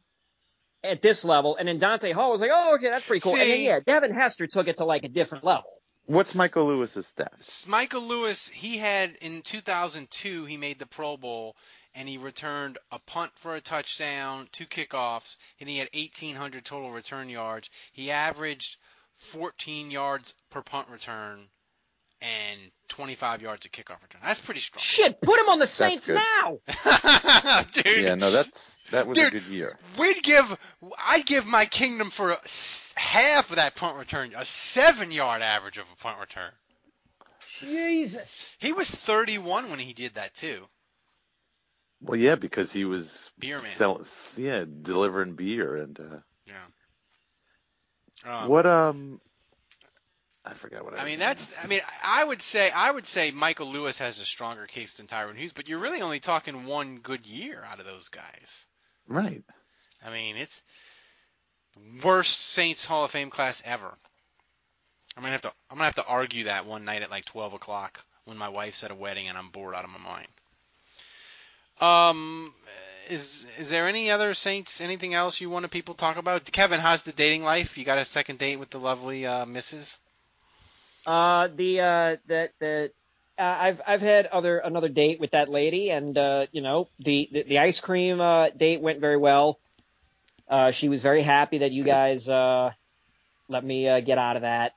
[0.83, 3.33] at this level, and then Dante Hall was like, oh, okay, that's pretty cool.
[3.33, 5.69] and then yeah, Devin Hester took it to like a different level.
[6.05, 7.67] What's Michael Lewis's stats?
[7.67, 11.57] Michael Lewis, he had in 2002, he made the Pro Bowl
[11.95, 16.91] and he returned a punt for a touchdown, two kickoffs, and he had 1,800 total
[16.91, 17.69] return yards.
[17.91, 18.77] He averaged
[19.15, 21.49] 14 yards per punt return
[22.21, 22.59] and
[22.89, 24.21] 25 yards of kickoff return.
[24.23, 24.81] That's pretty strong.
[24.81, 26.59] Shit, put him on the Saints now.
[27.73, 29.33] Dude, Yeah, no, that's that was a Dude.
[29.33, 29.77] good year.
[29.99, 30.57] we'd give,
[31.05, 35.41] I'd give my kingdom for a s- half of that punt return, a seven yard
[35.41, 36.51] average of a punt return.
[37.59, 38.55] Jesus.
[38.59, 40.65] He was 31 when he did that too.
[42.01, 43.65] Well, yeah, because he was Beer man.
[43.65, 44.01] sell,
[44.37, 46.53] yeah, delivering beer and uh, Yeah.
[48.43, 49.19] Um, what um,
[50.49, 51.03] I forgot what I.
[51.03, 51.61] I mean, that's.
[51.63, 55.07] I mean, I would say I would say Michael Lewis has a stronger case than
[55.07, 58.65] Tyrone Hughes, but you're really only talking one good year out of those guys.
[59.07, 59.43] right.
[60.05, 60.61] I mean, it's
[61.73, 63.91] the worst Saints Hall of Fame class ever.
[65.15, 65.51] I'm gonna have to.
[65.69, 68.83] I'm gonna have to argue that one night at like 12 o'clock when my wife's
[68.83, 70.27] at a wedding and I'm bored out of my mind.
[71.79, 72.53] Um,
[73.09, 74.81] is is there any other Saints?
[74.81, 76.49] Anything else you wanted people to talk about?
[76.51, 77.77] Kevin, how's the dating life?
[77.77, 79.97] You got a second date with the lovely uh, Mrs.
[81.07, 82.91] Uh, the uh, the the.
[83.39, 87.29] Uh, I've I've had other another date with that lady, and uh, you know the,
[87.31, 89.57] the the ice cream uh, date went very well.
[90.49, 92.71] Uh, she was very happy that you guys uh,
[93.47, 94.75] let me uh, get out of that.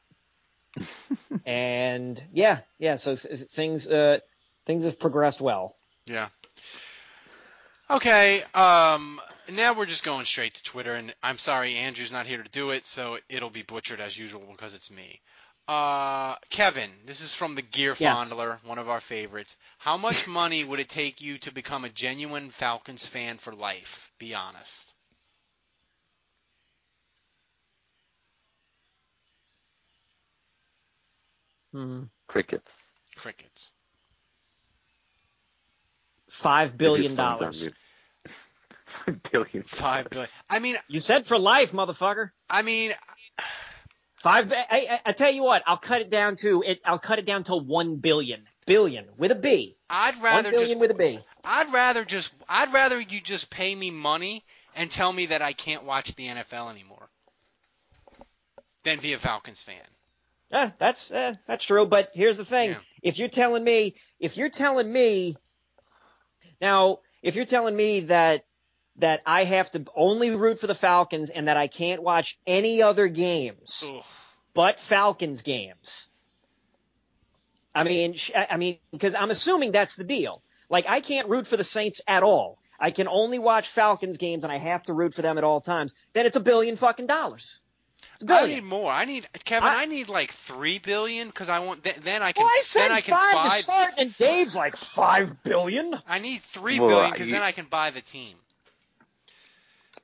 [1.47, 2.97] and yeah, yeah.
[2.97, 4.21] So th- things uh,
[4.67, 5.75] things have progressed well.
[6.07, 6.29] Yeah.
[7.91, 8.43] Okay.
[8.55, 9.21] Um.
[9.53, 12.71] Now we're just going straight to Twitter, and I'm sorry Andrew's not here to do
[12.71, 15.21] it, so it'll be butchered as usual because it's me.
[15.71, 18.19] Uh, Kevin, this is from the Gear Yes.
[18.33, 19.57] Fondler, one of our favorites.
[19.79, 24.11] How much money would it take you to become a genuine Falcons fan for life?
[24.19, 24.97] Be honest.
[31.73, 32.03] Hmm.
[32.27, 32.73] Crickets.
[33.17, 33.73] Crickets.
[36.29, 37.69] Five billion dollars.
[39.07, 39.21] on me.
[39.33, 39.63] billion.
[39.65, 40.31] Five billion.
[40.49, 42.31] I mean, You said for life, motherfucker.
[42.49, 42.93] I mean,
[44.21, 44.53] Five.
[44.53, 46.83] I, I, I tell you what, I'll cut it down to it.
[46.85, 48.43] I'll cut it down to one billion.
[48.67, 49.79] Billion with a B.
[49.89, 50.81] I'd rather one billion just.
[50.81, 51.21] with a B.
[51.43, 52.31] I'd rather just.
[52.47, 54.45] I'd rather you just pay me money
[54.77, 57.09] and tell me that I can't watch the NFL anymore
[58.85, 59.77] than be a Falcons fan.
[60.51, 61.87] Yeah, that's uh, that's true.
[61.87, 62.79] But here's the thing: Yeah.
[63.03, 65.35] if you're telling me, if you're telling me,
[66.61, 68.45] now, if you're telling me that
[68.97, 72.83] that I have to only root for the Falcons and that I can't watch any
[72.83, 74.03] other games Ugh.
[74.55, 76.07] but Falcons games,
[77.75, 80.43] I mean, I I mean, because I'm assuming that's the deal.
[80.69, 82.59] Like, I can't root for the Saints at all.
[82.79, 85.61] I can only watch Falcons games, and I have to root for them at all
[85.61, 85.95] times.
[86.13, 87.63] Then it's a billion fucking dollars.
[88.15, 88.57] It's a I billion.
[88.57, 88.91] need more.
[88.91, 89.69] I need Kevin.
[89.69, 91.85] I, I- need like three billion because I want.
[91.85, 92.43] Th- then I can.
[92.43, 93.45] well, I said then I can five buy.
[93.45, 95.95] to start, and Dave's like five billion.
[96.09, 98.37] I need three Well, billion because then I can buy the team.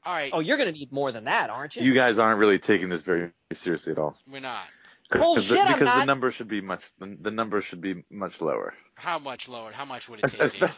[0.07, 1.82] All right, Oh, you're gonna need more than that, aren't you?
[1.82, 4.16] You guys aren't really taking this very seriously at all.
[4.30, 4.64] we're not.
[5.11, 6.82] Because the, Bullshit, I'm because the number should be much.
[6.98, 8.72] The, the number should be much lower.
[8.94, 9.72] How much lower?
[9.72, 10.68] How much would it Es- take?
[10.70, 10.74] espe-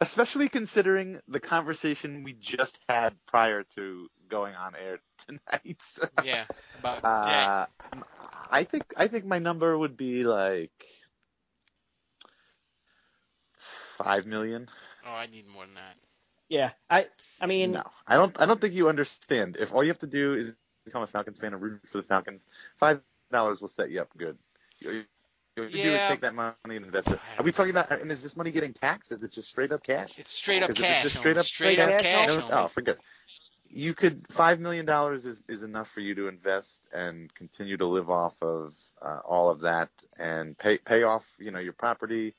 [0.00, 5.82] especially considering the conversation we just had prior to going on air tonight.
[6.24, 6.44] yeah,
[6.78, 7.66] about uh,
[8.50, 10.72] I think I think my number would be like
[13.54, 14.68] five million.
[15.06, 15.96] Oh, I need more than that.
[16.52, 17.06] Yeah, I
[17.40, 18.38] I mean, No, I don't.
[18.38, 19.56] I don't think you understand.
[19.58, 20.52] If all you have to do is
[20.84, 22.46] become a Falcons fan and root for the Falcons,
[22.76, 23.00] five
[23.30, 24.36] dollars will set you up good.
[24.80, 25.04] You, you,
[25.56, 26.08] you have do is Yeah.
[26.08, 27.20] take that money and invest it.
[27.38, 27.90] Are we talking about?
[27.90, 29.12] And is this money getting taxed?
[29.12, 30.12] Is it just straight up cash?
[30.18, 31.02] It's straight up Is it cash.
[31.04, 32.28] just straight up straight up cash.
[32.28, 32.98] No, oh, forget.
[33.70, 37.86] You could five million dollars is, is enough for you to invest and continue to
[37.86, 39.88] live off of uh, all of that
[40.18, 42.34] and pay pay off you know your property.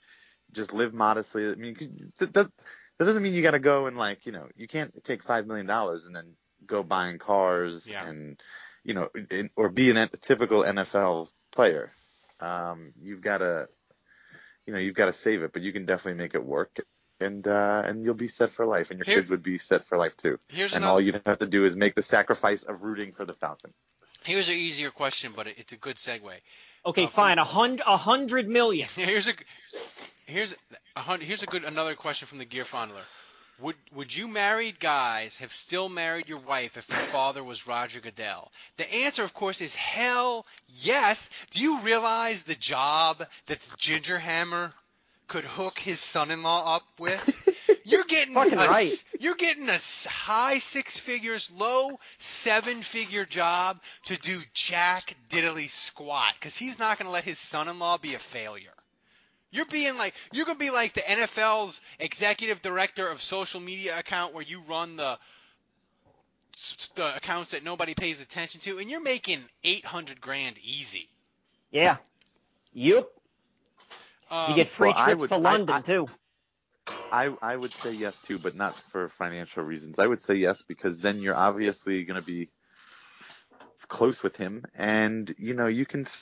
[0.51, 1.49] Just live modestly.
[1.49, 2.51] I mean, you could- that, that,
[2.99, 5.47] that doesn't mean you got to go and like you know you can't take five
[5.47, 6.35] million dollars and then
[6.65, 8.07] go buying cars Yeah.
[8.07, 8.39] and
[8.83, 11.91] you know in, or be an, a typical NFL player.
[12.39, 13.67] Um, you've got to
[14.65, 16.77] you know you've got to save it, but you can definitely make it work.
[17.19, 19.83] And uh, and you'll be set for life, and your Here- kids would be set
[19.85, 20.39] for life too.
[20.49, 23.23] Here's and another- all you'd have to do is make the sacrifice of rooting for
[23.23, 23.87] the Falcons.
[24.23, 26.31] Here's an easier question, but it's a good segue.
[26.85, 28.87] okay, Uh, fine, a hundred a hundred million.
[28.95, 29.33] Here's a
[30.25, 30.55] here's a
[30.95, 31.25] hundred.
[31.25, 33.03] Here's a good another question from the Gear Fondler.
[33.59, 37.99] Would would you married guys have still married your wife if your father was Roger
[37.99, 38.51] Goodell?
[38.77, 41.29] The answer, of course, is hell yes.
[41.51, 44.73] Do you realize the job that the Ginger Hammer
[45.27, 47.49] could hook his son-in-law up with?
[47.85, 49.03] You're getting a, right.
[49.19, 49.77] You're getting a
[50.07, 56.97] high six figures, low seven figure job to do jack diddly squat because he's not
[56.97, 58.73] going to let his son-in-law be a failure.
[59.53, 64.33] You're being like you're gonna be like the NFL's executive director of social media account
[64.33, 65.17] where you run the
[66.95, 71.07] the accounts that nobody pays attention to, and you're making eight hundred grand easy.
[71.71, 71.97] Yeah.
[72.73, 73.07] Yep.
[74.31, 76.07] Um, You get free well, trips would- to London I- too.
[77.11, 79.99] I I would say yes too, but not for financial reasons.
[79.99, 82.49] I would say yes because then you're obviously going to be
[83.87, 86.17] close with him, and you know you can s-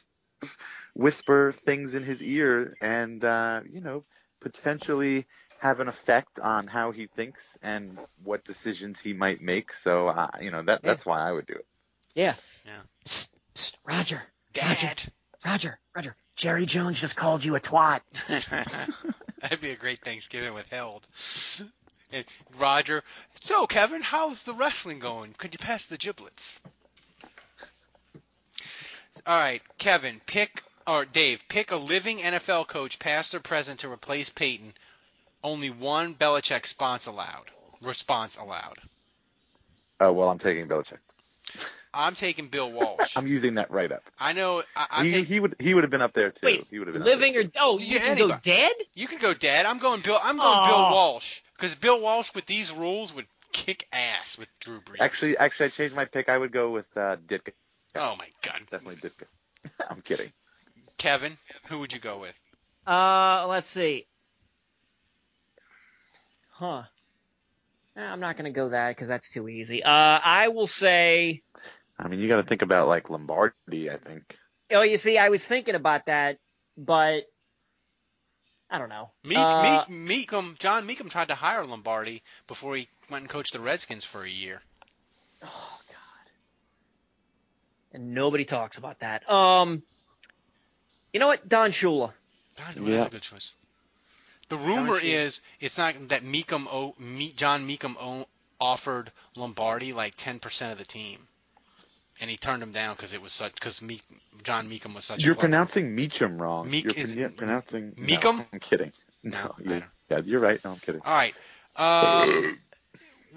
[0.94, 4.04] whisper things in his ear, and uh, you know
[4.40, 5.26] potentially
[5.60, 9.74] have an effect on how he thinks and what decisions he might make.
[9.74, 11.66] So uh, you know that that's why I would do it.
[12.14, 12.34] Yeah.
[12.66, 12.82] Yeah.
[13.06, 14.22] Psst, psst, Roger.
[14.54, 15.04] Dad.
[15.46, 15.80] Roger.
[15.96, 16.16] Roger.
[16.36, 18.02] Jerry Jones just called you a twat.
[19.42, 21.06] That'd be a great Thanksgiving with Held.
[22.12, 22.26] And
[22.58, 23.04] Roger,
[23.44, 25.34] so Kevin, how's the wrestling going?
[25.38, 26.60] Could you pass the giblets?
[29.26, 33.92] All right, Kevin, pick or Dave, pick a living NFL coach, past or present, to
[33.92, 34.74] replace Peyton.
[35.44, 37.50] Only one Belichick response allowed.
[37.82, 38.78] Response allowed.
[40.00, 40.98] Oh well, I'm taking Belichick.
[41.94, 43.14] I'm taking Bill Walsh.
[43.18, 44.04] I'm using that right up.
[44.20, 44.64] I know.
[44.76, 45.26] I, I'm He, taking.
[45.26, 46.46] he would he would have been up there too.
[46.46, 48.74] Wait, he would have been living or oh, you Yeah, can go dead?
[48.96, 49.66] You could go dead.
[49.66, 50.18] I'm going Bill.
[50.22, 50.92] I'm going Bill Oh.
[50.94, 55.02] Walsh because Bill Walsh with these rules would kick ass with Drew Brees.
[55.02, 56.30] Actually, actually, I changed my pick.
[56.30, 57.52] I would go with uh, Ditka.
[57.96, 59.26] Oh my God, Definitely Ditka.
[59.90, 60.32] I'm kidding.
[60.98, 61.38] Kevin,
[61.68, 62.36] who would you go with?
[62.88, 64.08] Uh, let's see.
[66.50, 66.84] Huh.
[67.98, 69.84] Eh, I'm not gonna go that because that's too easy.
[69.84, 71.42] Uh, I will say.
[72.00, 73.92] I mean, you got to think about like Lombardi.
[73.92, 74.38] I think.
[74.72, 76.38] Oh, you see, I was thinking about that,
[76.78, 77.24] but
[78.70, 79.12] I don't know.
[79.26, 83.54] Meek, Uh, Meek, Mecom, John Mecom tried to hire Lombardi before he went and coached
[83.54, 84.62] the Redskins for a year.
[85.44, 85.81] Oh God.
[87.94, 89.30] And nobody talks about that.
[89.30, 89.84] Um.
[91.14, 92.14] You know what, Don Shula.
[92.56, 92.98] Don, Yeah.
[92.98, 93.54] That's a good choice.
[94.50, 98.28] The rumor is it's not that Mecom, o, Me, John Mecom o,
[98.60, 101.26] offered Lombardi like 10% of the team,
[102.20, 104.02] and he turned him down because it was such because Meek,
[104.44, 105.24] John Mecom was such.
[105.24, 106.70] You're a pronouncing Meacham wrong.
[106.70, 108.46] Meek you're is- yeah, pronouncing no, Meekum?
[108.54, 108.92] I'm kidding.
[109.24, 110.60] No, No, you're, yeah, you're right.
[110.66, 111.02] No, I'm kidding.
[111.06, 111.36] All right.
[111.76, 112.58] Um,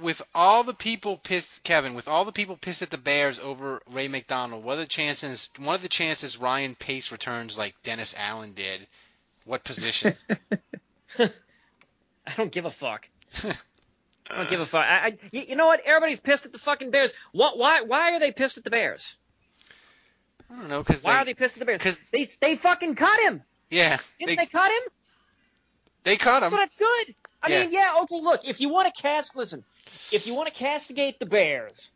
[0.00, 3.82] with all the people pissed, Kevin, with all the people pissed at the Bears over
[3.90, 5.50] Ray McDonald, what are the chances?
[5.58, 8.86] One of the chances Ryan Pace returns like Dennis Allen did.
[9.44, 10.14] What position?
[11.18, 13.08] I don't give a fuck.
[14.30, 14.84] I don't give a fuck.
[14.84, 15.80] I, I, you you know what?
[15.84, 17.12] Everybody's pissed at the fucking Bears.
[17.32, 17.58] What?
[17.58, 17.82] Why?
[17.82, 19.16] Why are they pissed at the Bears?
[20.50, 21.82] I don't know because Why they, are they pissed at the Bears?
[21.82, 23.42] 'cause- they they fucking cut him.
[23.70, 24.82] yeah Didn't they, they, cut him?
[26.04, 26.50] they cut him.
[26.50, 27.14] So that's good.
[27.42, 27.60] I Yeah.
[27.60, 28.20] mean, yeah, okay.
[28.20, 29.64] Look, if you want to cast, listen,
[30.12, 31.90] if you want to castigate the Bears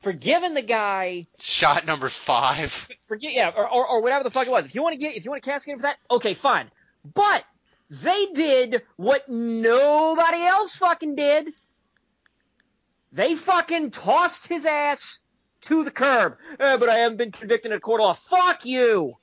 [0.00, 2.70] for giving the guy, Shot number five.
[3.06, 4.66] forget, yeah, or, or, or whatever the fuck it was.
[4.66, 6.70] If you want to get, if you want to castigate him for that, okay, fine.
[7.14, 7.44] But
[7.90, 11.52] they did what nobody else fucking did.
[13.12, 15.20] They fucking tossed his ass
[15.62, 16.36] to the curb.
[16.60, 18.12] Eh, but I haven't been convicted in a court of law.
[18.12, 19.16] Fuck you.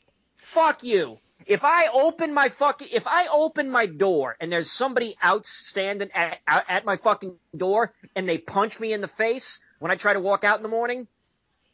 [0.43, 1.20] Fuck you.
[1.46, 6.10] If I open my fucking, if I open my door and there's somebody out standing
[6.14, 9.96] at, at, at my fucking door and they punch me in the face when I
[9.96, 11.08] try to walk out in the morning,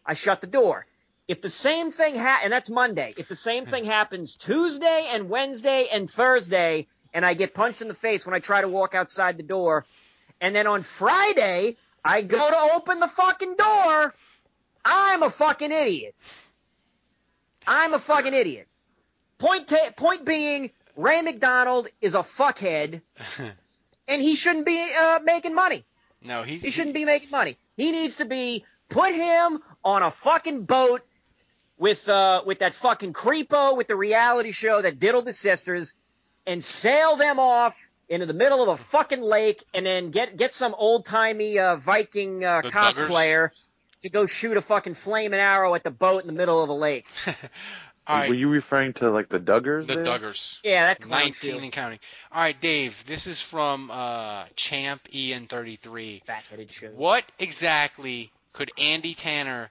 [0.06, 0.86] I shut the door.
[1.28, 3.14] If the same thing ha- and that's Monday.
[3.18, 3.92] If the same thing hmm.
[3.92, 8.40] happens Tuesday and Wednesday and Thursday, and I get punched in the face when I
[8.40, 9.86] try to walk outside the door.
[10.42, 14.14] And then on Friday, I go to open the fucking door.
[14.86, 16.16] I'm a fucking idiot.
[17.68, 18.68] I'm a fucking idiot.
[19.40, 23.02] Point ta- point being, Ray McDonald is a fuckhead,
[24.08, 25.84] and he shouldn't be uh, making money.
[26.22, 27.58] No, he's He shouldn't be making money.
[27.78, 31.02] He needs to be put him on a fucking boat
[31.78, 35.94] with uh with that fucking creepo with the reality show that diddled the sisters
[36.46, 40.54] and sail them off into the middle of a fucking lake and then get get
[40.54, 43.52] some old timey uh, Viking uh, cosplayer
[44.02, 46.76] to go shoot a fucking flaming arrow at the boat in the middle of the
[46.76, 47.06] lake.
[48.10, 49.86] All right, Were you referring to like the Duggars?
[49.86, 50.04] the there?
[50.06, 50.58] Duggars.
[50.64, 51.64] Yeah, that clown 19 shield.
[51.64, 52.00] and counting.
[52.32, 53.04] All right, Dave.
[53.06, 56.24] This is from uh, Champ Ian 33.
[56.26, 56.94] Fat-headed shit.
[56.96, 59.70] What exactly could Andy Tanner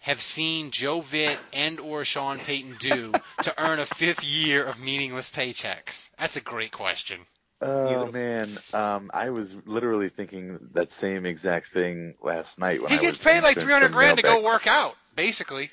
[0.00, 3.12] have seen Joe Vitt and or Sean Payton do
[3.42, 6.10] to earn a fifth year of meaningless paychecks?
[6.18, 7.18] That's a great question.
[7.62, 12.96] Oh man, um, I was literally thinking that same exact thing last night when He
[12.96, 14.44] I gets was paid like 300 some grand to go mailbag.
[14.44, 15.70] work out, basically.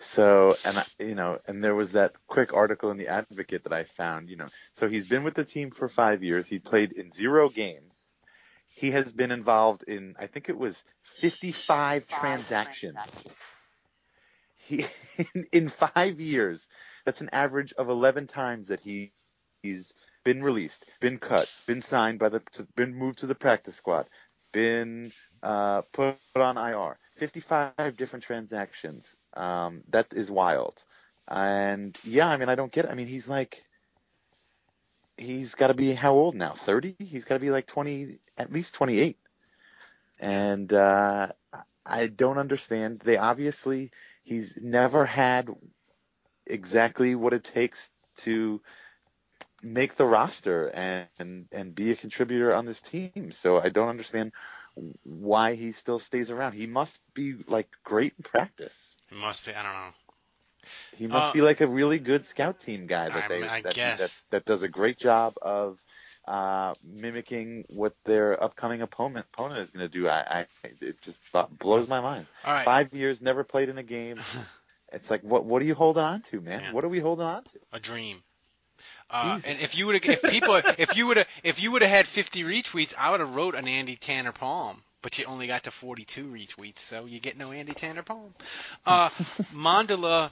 [0.00, 3.72] So, and I, you know, and there was that quick article in the Advocate that
[3.72, 4.30] I found.
[4.30, 6.46] You know, so he's been with the team for five years.
[6.46, 8.12] He played in zero games.
[8.68, 12.96] He has been involved in, I think it was 55 transactions.
[14.56, 14.86] He
[15.34, 16.68] in, in five years.
[17.04, 19.12] That's an average of 11 times that he
[19.62, 19.94] he's
[20.24, 22.42] been released, been cut, been signed by the,
[22.76, 24.06] been moved to the practice squad,
[24.52, 25.10] been
[25.42, 26.98] uh, put on IR.
[27.16, 29.16] 55 different transactions.
[29.38, 30.82] Um, that is wild.
[31.26, 32.90] And yeah, I mean, I don't get it.
[32.90, 33.64] I mean, he's like,
[35.16, 36.52] he's got to be how old now?
[36.52, 36.96] 30?
[36.98, 39.16] He's got to be like 20, at least 28.
[40.20, 41.28] And uh,
[41.86, 43.00] I don't understand.
[43.00, 43.92] They obviously,
[44.24, 45.48] he's never had
[46.46, 48.60] exactly what it takes to
[49.62, 53.32] make the roster and, and and be a contributor on this team.
[53.32, 54.32] So I don't understand
[55.04, 56.52] why he still stays around.
[56.52, 58.98] He must be like great in practice.
[59.10, 59.54] He must be.
[59.54, 59.92] I don't know.
[60.96, 63.60] He must Uh, be like a really good scout team guy that I they I
[63.62, 65.78] that, that that does a great job of
[66.26, 70.08] uh, mimicking what their upcoming opponent opponent is going to do.
[70.08, 70.46] I, I
[70.80, 71.18] it just
[71.58, 72.26] blows my mind.
[72.44, 72.64] Right.
[72.64, 74.18] Five years, never played in a game.
[74.92, 76.62] it's like what what are you holding on to, man?
[76.62, 76.72] Yeah.
[76.72, 77.58] What are we holding on to?
[77.72, 78.22] A dream.
[79.10, 81.82] Uh, and if you would have, if people, if you would have, if you would
[81.82, 84.82] have had 50 retweets, I would have wrote an Andy Tanner poem.
[85.00, 88.34] But you only got to 42 retweets, so you get no Andy Tanner poem.
[88.84, 89.08] Uh,
[89.54, 90.30] Mandala.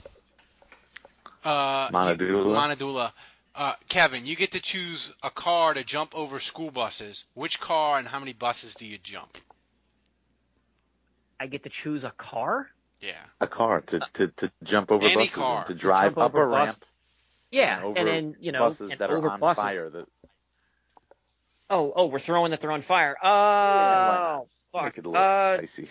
[1.45, 2.57] Uh, Monadula?
[2.77, 3.13] Monadula.
[3.55, 7.25] Uh, Kevin, you get to choose a car to jump over school buses.
[7.35, 9.39] Which car and how many buses do you jump?
[11.41, 12.69] I get to choose a car?
[13.01, 13.13] Yeah.
[13.41, 15.65] A car to to, to jump over Any buses car.
[15.67, 16.85] to drive Jump up over a bus- ramp
[17.57, 19.63] Yeah, and and then you know, buses that are on buses.
[19.65, 19.91] fire.
[19.91, 20.07] That
[21.69, 23.17] Oh, oh, we're throwing that they're on fire.
[23.23, 24.41] Oh, why
[24.73, 24.85] fuck.
[24.85, 25.89] make it a little Uh, spicy.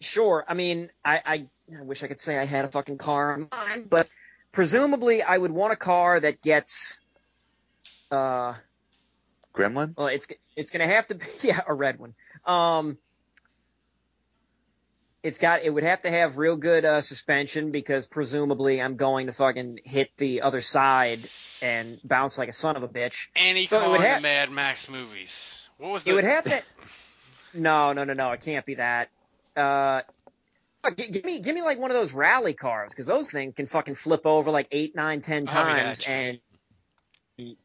[0.00, 0.44] Sure.
[0.48, 1.46] I mean, I, I,
[1.78, 4.08] I wish I could say I had a fucking car on mine, but
[4.52, 6.98] presumably I would want a car that gets,
[8.10, 8.54] uh,
[9.54, 9.94] Gremlin.
[9.96, 10.26] well, it's
[10.56, 12.14] it's gonna have to be yeah a red one.
[12.46, 12.96] Um,
[15.22, 19.26] it's got it would have to have real good uh, suspension because presumably I'm going
[19.26, 21.28] to fucking hit the other side
[21.60, 23.28] and bounce like a son of a bitch.
[23.36, 25.68] Any So would ha- Mad Max movies.
[25.78, 26.10] What was the?
[26.10, 26.62] It would have to.
[27.54, 28.30] No, no, no, no.
[28.32, 29.10] It can't be that.
[29.54, 30.00] Uh,
[30.96, 33.66] gi- give me, give me like one of those rally cars because those things can
[33.66, 36.14] fucking flip over like eight, nine, ten times, true.
[36.14, 36.40] and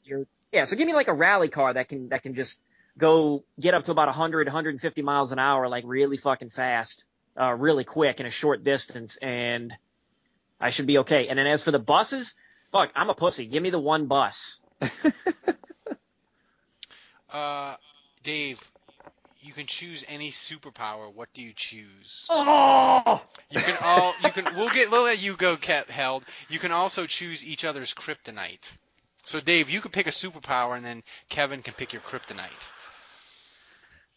[0.04, 0.66] you're yeah.
[0.66, 2.60] So give me like a rally car that can that can just
[2.98, 7.06] go get up to about 100, 150 miles an hour, like really fucking fast,
[7.40, 9.76] uh, really quick in a short distance, and
[10.60, 11.28] I should be okay.
[11.28, 12.36] And then as for the buses,
[12.72, 13.46] fuck, I'm a pussy.
[13.46, 14.60] Give me the one bus.
[17.30, 17.76] Uh,
[18.24, 18.72] Dave,
[19.42, 21.14] you can choose any superpower.
[21.14, 22.26] What do you choose?
[22.30, 24.56] Oh, You can all you can.
[24.56, 24.90] We'll get.
[24.90, 26.24] We'll let you go, Ket held.
[26.50, 28.74] You can also choose each other's kryptonite.
[29.24, 32.70] So Dave, you can pick a superpower, and then Kevin can pick your kryptonite.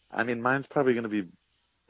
[0.09, 1.25] I mean, mine's probably going to be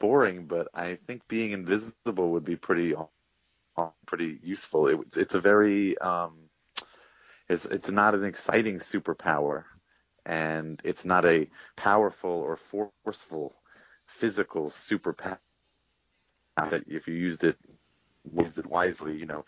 [0.02, 4.88] boring, but I think being invisible would be pretty, uh, pretty useful.
[4.88, 6.50] It, it's a very, um,
[7.48, 9.64] it's it's not an exciting superpower,
[10.26, 12.56] and it's not a powerful or
[13.04, 13.54] forceful
[14.06, 15.38] physical superpower.
[16.56, 17.56] That if you used it,
[18.36, 19.44] used it wisely, you know,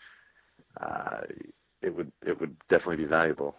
[0.79, 1.21] uh,
[1.81, 3.55] it would it would definitely be valuable.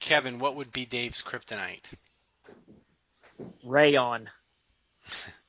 [0.00, 1.92] Kevin, what would be Dave's kryptonite?
[3.64, 4.28] rayon.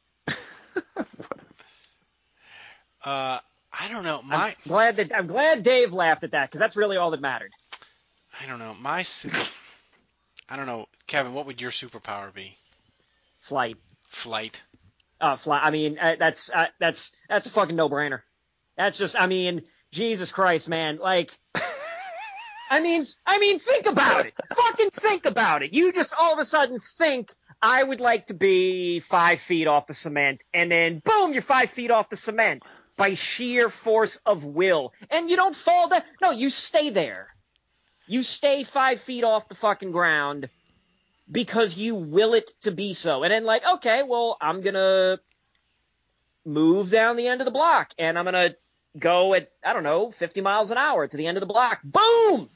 [3.04, 3.40] Uh,
[3.78, 4.22] I don't know.
[4.22, 7.20] My I'm glad that I'm glad Dave laughed at that because that's really all that
[7.20, 7.52] mattered.
[8.42, 8.76] I don't know.
[8.80, 9.04] My
[10.50, 11.34] I don't know, Kevin.
[11.34, 12.56] What would your superpower be?
[13.42, 13.78] Flight.
[14.08, 14.62] Flight.
[15.20, 15.60] Uh, fly.
[15.60, 18.22] I mean, uh, that's uh, that's that's a fucking no-brainer.
[18.78, 19.20] That's just.
[19.20, 20.98] I mean, Jesus Christ, man.
[20.98, 21.38] Like,
[22.70, 24.34] I mean, I mean, think about it.
[24.56, 25.74] fucking think about it.
[25.74, 27.34] You just all of a sudden think
[27.64, 31.70] I would like to be five feet off the cement, and then boom, you're five
[31.70, 32.64] feet off the cement
[32.98, 36.04] by sheer force of will, and you don't fall down.
[36.22, 37.30] No, you stay there.
[38.06, 40.50] You stay five feet off the fucking ground
[41.32, 43.24] because you will it to be so.
[43.24, 45.20] And then like, okay, well, I'm gonna
[46.46, 48.56] move down the end of the block and I'm gonna
[49.00, 51.80] go at, I don't know, 50 miles an hour to the end of the block.
[51.82, 52.50] Boom!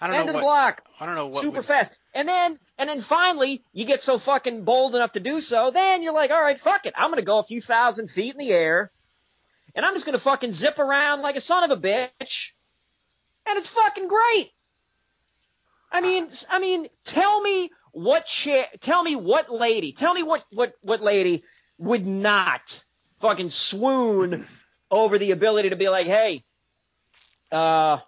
[0.00, 0.82] I don't end know of the block.
[1.00, 1.40] I don't know what.
[1.40, 1.96] Super would- fast.
[2.14, 6.02] And then, and then finally, you get so fucking bold enough to do so, then
[6.02, 6.94] you're like, alright, fuck it.
[6.96, 8.90] I'm gonna go a few thousand feet in the air
[9.74, 12.52] and I'm just gonna fucking zip around like a son of a bitch.
[13.46, 14.50] And it's fucking great.
[15.90, 20.44] I mean, I mean, tell me what cha- tell me what lady, tell me what
[20.52, 21.44] what what lady
[21.78, 22.82] would not
[23.20, 24.46] fucking swoon
[24.90, 26.42] over the ability to be like, hey,
[27.52, 27.98] uh,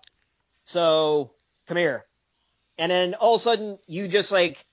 [0.65, 1.33] so
[1.67, 2.05] come here,
[2.79, 4.65] and then all of a sudden you just like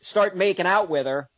[0.00, 1.28] start making out with her,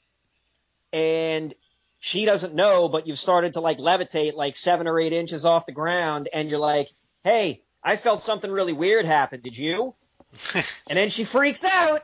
[0.93, 1.55] and
[2.01, 5.67] she doesn't know, but you've started to like levitate like seven or eight inches off
[5.67, 6.89] the ground, and you're like,
[7.23, 9.41] hey, I felt something really weird happen.
[9.41, 9.95] Did you?
[10.55, 12.03] and then she freaks out.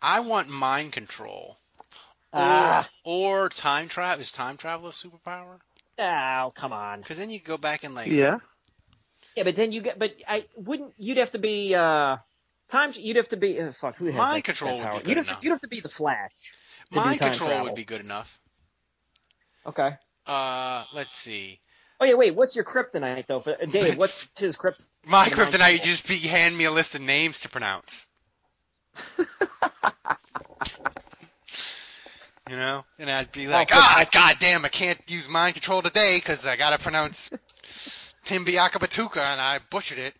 [0.00, 1.58] I want mind control.
[2.32, 2.88] Ah.
[3.04, 4.20] Or, or time travel.
[4.20, 5.58] Is time travel a superpower?
[5.98, 7.00] Oh, come on.
[7.00, 8.10] Because then you go back and like.
[8.10, 8.38] Yeah.
[9.36, 10.94] Yeah, but then you get, but I wouldn't.
[10.96, 12.18] You'd have to be uh,
[12.68, 12.96] times.
[12.96, 13.60] You'd have to be.
[13.60, 15.68] Uh, fuck, who has Mind that- control that would be You'd have, you'd have to
[15.68, 16.52] be the Flash.
[16.90, 17.66] Mind control travel.
[17.66, 18.38] would be good enough.
[19.66, 19.90] Okay.
[20.26, 21.58] Uh, let's see.
[22.00, 22.34] Oh yeah, wait.
[22.34, 23.40] What's your kryptonite though?
[23.40, 24.88] For, uh, Dave, what's his kryptonite?
[25.06, 28.06] My kryptonite, you just be, hand me a list of names to pronounce.
[29.18, 29.26] you
[32.56, 36.16] know, and I'd be like, Oh, ah, god damn, I can't use mind control today
[36.16, 37.30] because I gotta pronounce
[38.24, 40.14] Timbiaka Batuka, and I butchered it.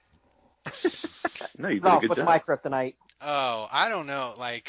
[1.57, 2.27] No, you did Ralph, a good what's job.
[2.27, 2.95] my kryptonite?
[3.23, 4.69] Oh, I don't know, like,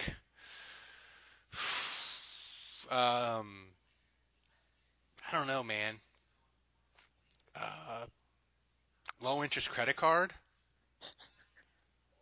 [2.91, 3.65] um,
[5.27, 5.95] I don't know, man.
[7.55, 8.05] Uh,
[9.21, 10.31] low interest credit card.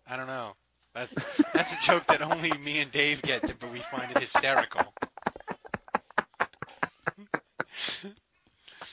[0.08, 0.54] I don't know.
[0.94, 1.18] That's
[1.54, 4.94] that's a joke that only me and Dave get, but we find it hysterical.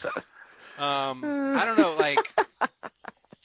[0.81, 2.19] um, I don't know, like,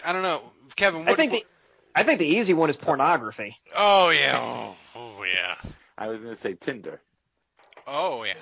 [0.03, 0.41] I don't know,
[0.75, 1.05] Kevin.
[1.05, 1.45] What, I think the,
[1.93, 3.57] I think the easy one is pornography.
[3.75, 4.39] Oh yeah.
[4.39, 5.55] Oh, oh yeah.
[5.97, 7.01] I was gonna say Tinder.
[7.87, 8.33] Oh yeah.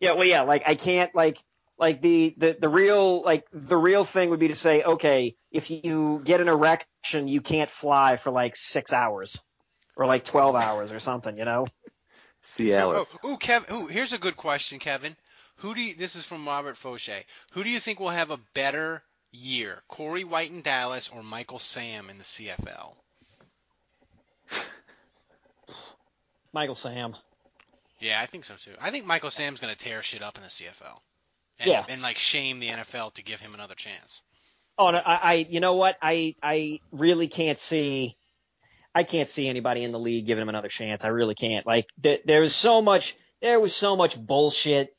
[0.00, 1.42] Yeah, well, yeah, like I can't like
[1.78, 5.70] like the the the real like the real thing would be to say, okay, if
[5.70, 9.40] you get an erection, you can't fly for like six hours
[9.96, 11.66] or like twelve hours or something, you know?
[12.42, 13.18] See Alice.
[13.24, 13.74] Oh, ooh, Kevin.
[13.74, 15.16] Ooh, here's a good question, Kevin.
[15.58, 17.24] Who do you, this is from Robert Fauché.
[17.52, 19.02] Who do you think will have a better
[19.32, 22.94] year, Corey White in Dallas or Michael Sam in the CFL?
[26.52, 27.16] Michael Sam.
[28.00, 28.74] Yeah, I think so too.
[28.80, 31.00] I think Michael Sam's going to tear shit up in the CFL.
[31.58, 31.84] And, Yeah.
[31.88, 34.22] And like shame the NFL to give him another chance.
[34.78, 35.96] Oh no, I, I you know what?
[36.00, 38.16] I I really can't see
[38.94, 41.04] I can't see anybody in the league giving him another chance.
[41.04, 41.66] I really can't.
[41.66, 44.94] Like th- there was so much there was so much bullshit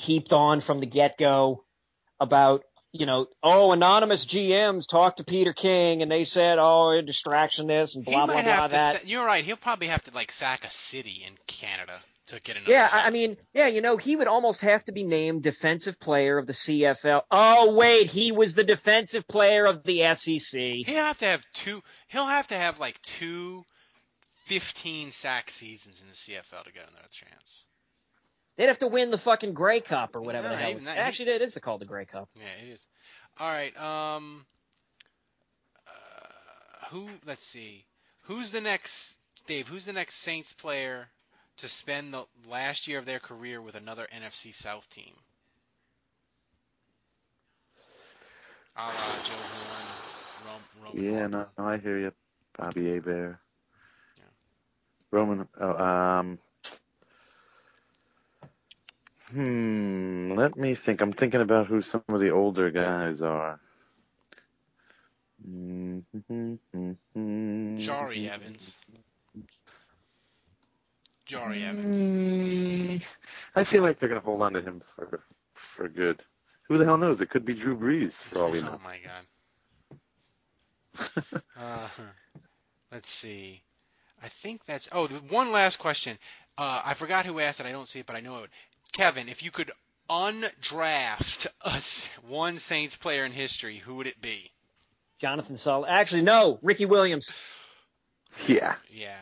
[0.00, 1.64] heaped on from the get go
[2.18, 7.02] about you know, oh, anonymous GMs talked to Peter King and they said, oh, a
[7.02, 8.96] distraction this and blah he blah might blah that.
[8.96, 9.44] sa- you're right.
[9.44, 12.72] He'll probably have to like sack a city in Canada to get another.
[12.72, 13.06] Yeah, shot.
[13.06, 16.46] I mean, yeah, you know, he would almost have to be named defensive player of
[16.46, 17.22] the CFL.
[17.30, 20.60] Oh wait, he was the defensive player of the SEC.
[20.60, 21.82] He'll have to have two.
[22.08, 23.64] He'll have to have like two
[24.46, 27.66] 15 sack seasons in the CFL to get another chance.
[28.60, 30.86] They'd have to win the fucking Grey Cup or whatever No, the hell it's.
[30.86, 32.28] that- Actually, it is the called the Grey Cup.
[32.38, 32.86] Yeah, it is.
[33.38, 33.74] All right.
[33.80, 34.44] Um.
[35.86, 37.08] Uh, who?
[37.26, 37.86] Let's see.
[38.24, 39.16] Who's the next?
[39.46, 39.66] Dave.
[39.66, 41.08] Who's the next Saints player
[41.56, 45.14] to spend the last year of their career with another NFC South team?
[48.76, 49.86] A la Joe Horn,
[50.44, 52.12] Rom, Rom, Yeah, no, no, I hear you,
[52.58, 53.38] Bobby Abear.
[55.10, 55.48] Roman.
[55.58, 56.38] Oh, um.
[59.32, 60.32] Hmm.
[60.32, 61.00] Let me think.
[61.00, 63.60] I'm thinking about who some of the older guys are.
[65.48, 66.54] Mm-hmm.
[67.78, 68.78] Jahri Evans.
[71.28, 71.98] Jahri Evans.
[71.98, 73.02] Mm,
[73.54, 75.22] I feel like they're gonna hold on to him for
[75.54, 76.22] for good.
[76.68, 77.20] Who the hell knows?
[77.20, 78.78] It could be Drew Brees for all we know.
[78.78, 79.24] Oh my God.
[81.56, 81.88] uh,
[82.92, 83.62] let's see.
[84.22, 84.88] I think that's.
[84.92, 86.18] Oh, the one last question.
[86.58, 87.66] Uh, I forgot who asked it.
[87.66, 88.50] I don't see it, but I know it.
[88.92, 89.70] Kevin, if you could
[90.08, 94.50] undraft us one Saints player in history, who would it be?
[95.20, 95.90] Jonathan Sullivan.
[95.92, 97.32] Actually, no, Ricky Williams.
[98.46, 99.20] Yeah, Yeah.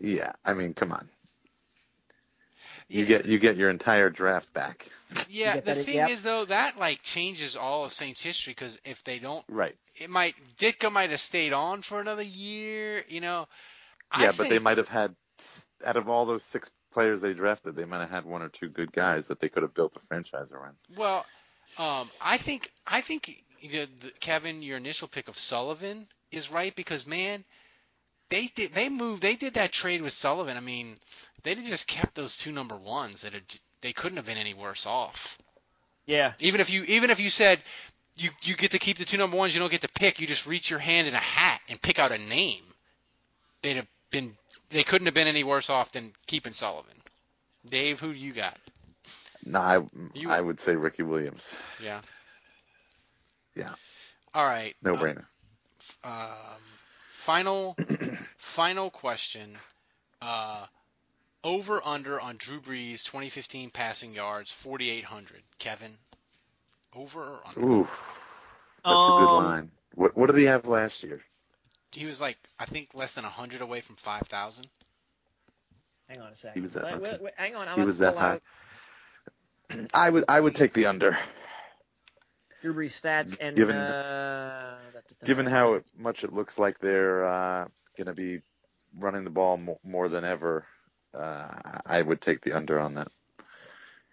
[0.00, 0.32] yeah.
[0.44, 1.08] I mean, come on.
[2.88, 4.88] You get you get your entire draft back.
[5.28, 5.56] Yeah.
[5.56, 5.76] The that?
[5.76, 6.10] thing Yep.
[6.10, 9.76] is, though, that like changes all of Saints history because if they don't, Right.
[9.96, 13.04] it might Ditka might have stayed on for another year.
[13.08, 13.46] You know.
[14.10, 15.14] I Yeah, but they might have had
[15.84, 18.68] out of all those six players they drafted, they might have had one or two
[18.68, 20.74] good guys that they could have built a franchise around.
[20.96, 21.24] Well,
[21.78, 26.74] um, I think I think the, the, Kevin, your initial pick of Sullivan is right
[26.74, 27.44] because man,
[28.30, 30.56] they did they moved they did that trade with Sullivan.
[30.56, 30.96] I mean,
[31.44, 33.22] they would just kept those two number ones.
[33.22, 33.32] That
[33.80, 35.38] they couldn't have been any worse off.
[36.04, 36.32] Yeah.
[36.40, 37.60] Even if you even if you said
[38.16, 40.18] you you get to keep the two number ones, you don't get to pick.
[40.18, 42.64] You just reach your hand in a hat and pick out a name.
[43.62, 44.36] They'd have been
[44.70, 46.94] they couldn't have been any worse off than keeping Sullivan.
[47.66, 48.56] Dave, who do you got?
[49.44, 49.80] No, I
[50.14, 51.62] You- I would say Ricky Williams.
[51.82, 52.00] Yeah.
[53.54, 53.74] Yeah,
[54.34, 54.76] All right.
[54.82, 55.24] no brainer.
[56.04, 56.30] Um,
[57.10, 57.74] final,
[58.36, 59.56] final question.
[60.22, 60.64] Uh,
[61.42, 65.42] over under on Drew Brees 2015 passing yards 4,800.
[65.58, 65.96] Kevin,
[66.94, 67.60] over or under?
[67.60, 67.88] Ooh,
[68.84, 69.70] that's a good Um, line.
[69.94, 71.20] What what did he have last year?
[71.92, 74.66] He was like I think less than 100 away from 5,000.
[76.08, 76.54] Hang on a second.
[76.54, 77.68] He was that- Wait, wait, wait, hang on.
[77.68, 78.32] I'm He was that high.
[78.34, 78.42] out
[79.94, 81.16] I would I would take the under.
[82.62, 84.76] Drew Brees stats and Given- uh.
[85.24, 87.66] Given how it- much it looks like they're uh,
[87.96, 88.40] going to be
[88.98, 90.64] running the ball mo- more than ever,
[91.14, 91.48] uh,
[91.86, 93.08] I would take the under on that.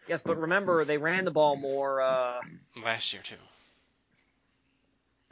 [0.07, 2.01] yes, but remember they ran the ball more.
[2.01, 2.39] Uh,
[2.83, 3.35] Last year too.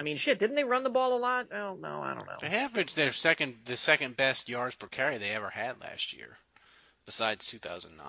[0.04, 1.48] I mean, shit, didn't they run the ball a lot?
[1.54, 2.36] Oh no, I don't know.
[2.42, 6.36] They averaged their second the second best yards per carry they ever had last year,
[7.06, 8.06] besides 2009.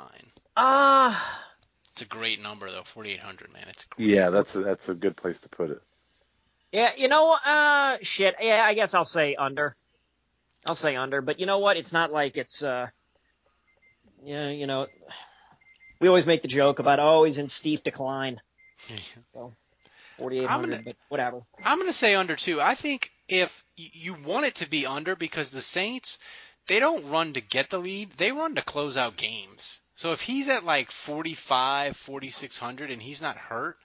[0.56, 1.44] Ah,
[1.92, 3.66] It's a great number though, 4,800 man.
[3.68, 4.08] It's great.
[4.08, 5.80] Yeah, that's a, that's a good place to put it.
[6.72, 8.34] yeah, you know, uh, shit.
[8.40, 9.76] Yeah, I guess I'll say under.
[10.66, 11.76] I'll say under, but you know what?
[11.76, 12.88] It's not like it's uh,
[14.24, 14.88] yeah, you know,
[16.00, 18.40] we always make the joke about oh he's in steep decline.
[19.32, 19.52] So,
[20.18, 21.42] 4,800, I'm gonna- but whatever.
[21.64, 22.60] I'm going to say under 2.
[22.60, 26.18] I think if you want it to be under because the Saints,
[26.66, 29.80] they don't run to get the lead, they run to close out games.
[29.96, 33.76] So if he's at like 45, 4600 and he's not hurt,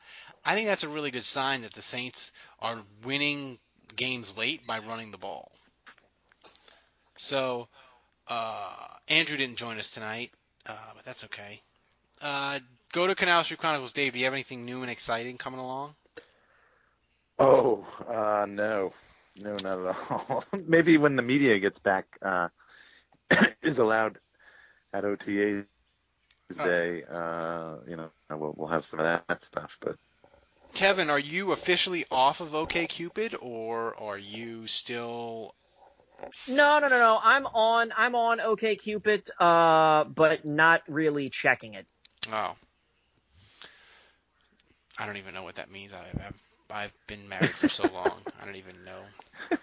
[0.46, 3.60] I think that's a really good sign that the Saints are winning
[3.96, 5.52] games late by running the ball.
[7.18, 7.68] So
[8.28, 8.74] uh,
[9.08, 10.32] Andrew didn't join us tonight,
[10.66, 11.62] uh, but that's okay.
[12.22, 12.60] Uh,
[12.92, 14.14] go to Canal Street Chronicles, Dave.
[14.14, 15.96] Do you have anything new and exciting coming along?
[17.40, 18.94] Oh, uh, no,
[19.38, 20.44] no, not at all.
[20.68, 22.50] Maybe when the media gets back, uh,
[23.62, 24.20] is allowed
[24.94, 25.66] at OTA's
[26.58, 29.78] day, uh, you know, we'll, we'll have some of that, that stuff.
[29.80, 29.96] But
[30.74, 35.56] Kevin, are you officially off of OKCupid, or are you still?
[36.50, 37.20] No, no, no, no.
[37.24, 37.94] I'm on.
[37.96, 41.88] I'm on OKCupid, uh, but not really checking it.
[42.32, 42.56] Oh,
[44.98, 45.94] I don't even know what that means.
[45.94, 48.22] I've I've, I've been married for so long.
[48.42, 49.58] I don't even know.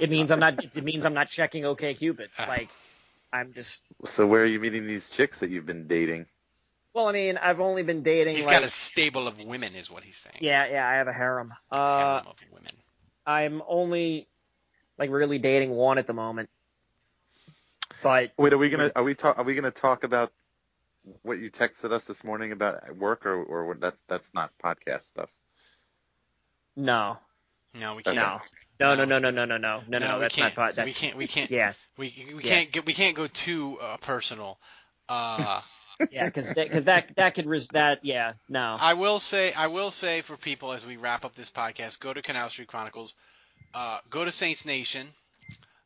[0.00, 0.64] It means I'm not.
[0.64, 2.28] It means I'm not checking OKCupid.
[2.38, 2.46] Ah.
[2.48, 2.70] Like,
[3.34, 3.82] I'm just.
[4.06, 6.24] so where are you meeting these chicks that you've been dating?
[6.94, 8.34] Well, I mean, I've only been dating.
[8.34, 10.38] He's like, got a stable of women, is what he's saying.
[10.40, 10.88] Yeah, yeah.
[10.88, 11.52] I have a harem.
[11.70, 12.72] Uh, Harem of women.
[13.26, 14.26] I'm only
[14.98, 16.48] like really dating one at the moment.
[18.02, 20.32] But Wait, are we gonna are we talk are we gonna talk about
[21.22, 25.02] what you texted us this morning about work or or what- that's that's not podcast
[25.02, 25.30] stuff?
[26.80, 27.18] No,
[27.74, 28.34] No, we can't.
[28.80, 30.18] no, no, no, no, no, no, no, no, no, no.
[30.18, 30.56] we That's can't.
[30.56, 30.74] not.
[30.74, 31.16] That's we can't.
[31.16, 31.50] We can't.
[31.50, 32.50] Yeah, We we Yeah.
[32.50, 32.86] can't get.
[32.86, 34.58] We can't go too uh, personal.
[35.08, 35.60] Uh,
[36.10, 38.76] yeah, because because that that could res- that yeah no.
[38.80, 42.12] I will say, I will say for people as we wrap up this podcast, go
[42.12, 43.14] to Canal Street Chronicles,
[43.74, 45.06] uh, go to Saints Nation.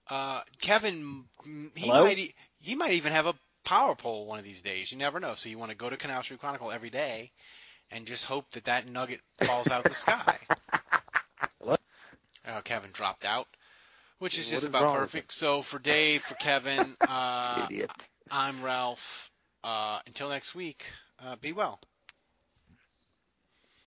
[0.09, 1.24] Uh, Kevin,
[1.74, 2.05] he Hello?
[2.05, 3.34] might, e- he might even have a
[3.64, 4.92] power poll one of these days.
[4.92, 5.34] You never know.
[5.34, 7.32] So you want to go to Canal Street Chronicle every day,
[7.90, 10.38] and just hope that that nugget falls out of the sky.
[12.47, 13.47] Oh, Kevin dropped out,
[14.18, 15.32] which is What just is about perfect.
[15.32, 17.68] So for Dave, for Kevin, uh.
[18.30, 19.30] I'm Ralph.
[19.62, 20.84] Uh, until next week,
[21.24, 21.80] uh, be well.